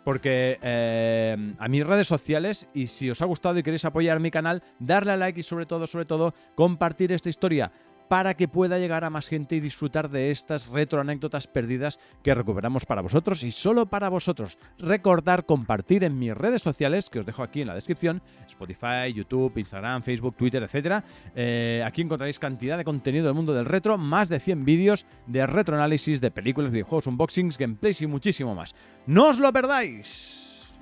porque 0.08 0.58
eh, 0.62 1.36
a 1.60 1.68
mis 1.68 1.86
redes 1.86 2.08
sociales 2.08 2.70
y 2.74 2.88
si 2.88 3.10
os 3.10 3.22
ha 3.22 3.26
gustado 3.26 3.60
y 3.60 3.64
queréis 3.64 3.84
apoyar 3.84 4.22
mi 4.22 4.32
canal, 4.32 4.64
darle 4.80 5.12
a 5.12 5.18
like 5.18 5.42
y 5.42 5.44
sobre 5.44 5.66
todo, 5.66 5.86
sobre 5.86 6.06
todo, 6.06 6.34
compartir 6.56 7.12
esta 7.12 7.28
historia 7.28 7.74
para 8.08 8.36
que 8.36 8.48
pueda 8.48 8.80
llegar 8.80 9.04
a 9.04 9.10
más 9.10 9.28
gente 9.28 9.56
y 9.56 9.60
disfrutar 9.60 10.10
de 10.10 10.32
estas 10.32 10.68
retroanécdotas 10.68 11.48
perdidas 11.48 12.00
que 12.24 12.34
recuperamos 12.34 12.86
para 12.86 13.02
vosotros 13.02 13.44
y 13.44 13.52
solo 13.52 13.88
para 13.88 14.10
vosotros. 14.10 14.58
Recordar 14.78 15.46
compartir 15.46 16.04
en 16.04 16.18
mis 16.18 16.36
redes 16.36 16.62
sociales, 16.62 17.10
que 17.10 17.20
os 17.20 17.26
dejo 17.26 17.44
aquí 17.44 17.62
en 17.62 17.68
la 17.68 17.76
descripción, 17.76 18.22
Spotify, 18.48 19.14
YouTube, 19.14 19.58
Instagram, 19.58 20.04
Facebook, 20.04 20.36
Twitter, 20.36 20.64
etc. 20.64 21.04
Eh, 21.36 21.84
aquí 21.86 22.02
encontraréis 22.02 22.40
cantidad 22.40 22.78
de 22.78 22.84
contenido 22.84 23.26
del 23.26 23.34
mundo 23.34 23.54
del 23.54 23.66
retro, 23.66 23.98
más 23.98 24.30
de 24.30 24.40
100 24.40 24.66
vídeos 24.66 25.06
de 25.26 25.46
retroanálisis 25.46 26.22
de 26.22 26.32
películas, 26.32 26.72
videojuegos, 26.72 27.08
unboxings, 27.08 27.58
gameplays 27.58 28.02
y 28.02 28.08
muchísimo 28.08 28.56
más. 28.56 28.76
¡No 29.06 29.30
os 29.30 29.40
lo 29.40 29.52
perdáis! 29.52 30.74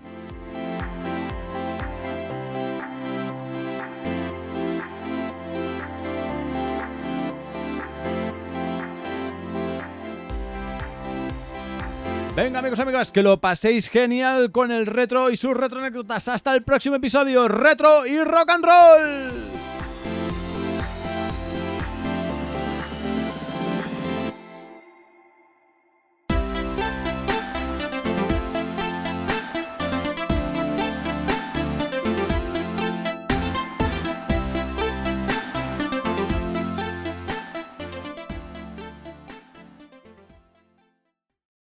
Venga, 12.36 12.60
amigos, 12.60 12.80
amigas, 12.80 13.13
que 13.13 13.24
lo 13.24 13.39
paséis 13.39 13.89
genial 13.89 14.52
con 14.52 14.69
el 14.69 14.88
retro 14.88 15.30
y 15.30 15.38
sus 15.38 15.56
retro 15.56 15.80
anécdotas. 15.80 16.28
Hasta 16.28 16.54
el 16.54 16.63
próximo 16.63 16.98
episodio, 16.98 17.48
retro 17.48 18.06
y 18.06 18.19
rock 18.19 18.50
and 18.50 18.65
roll. 18.65 19.55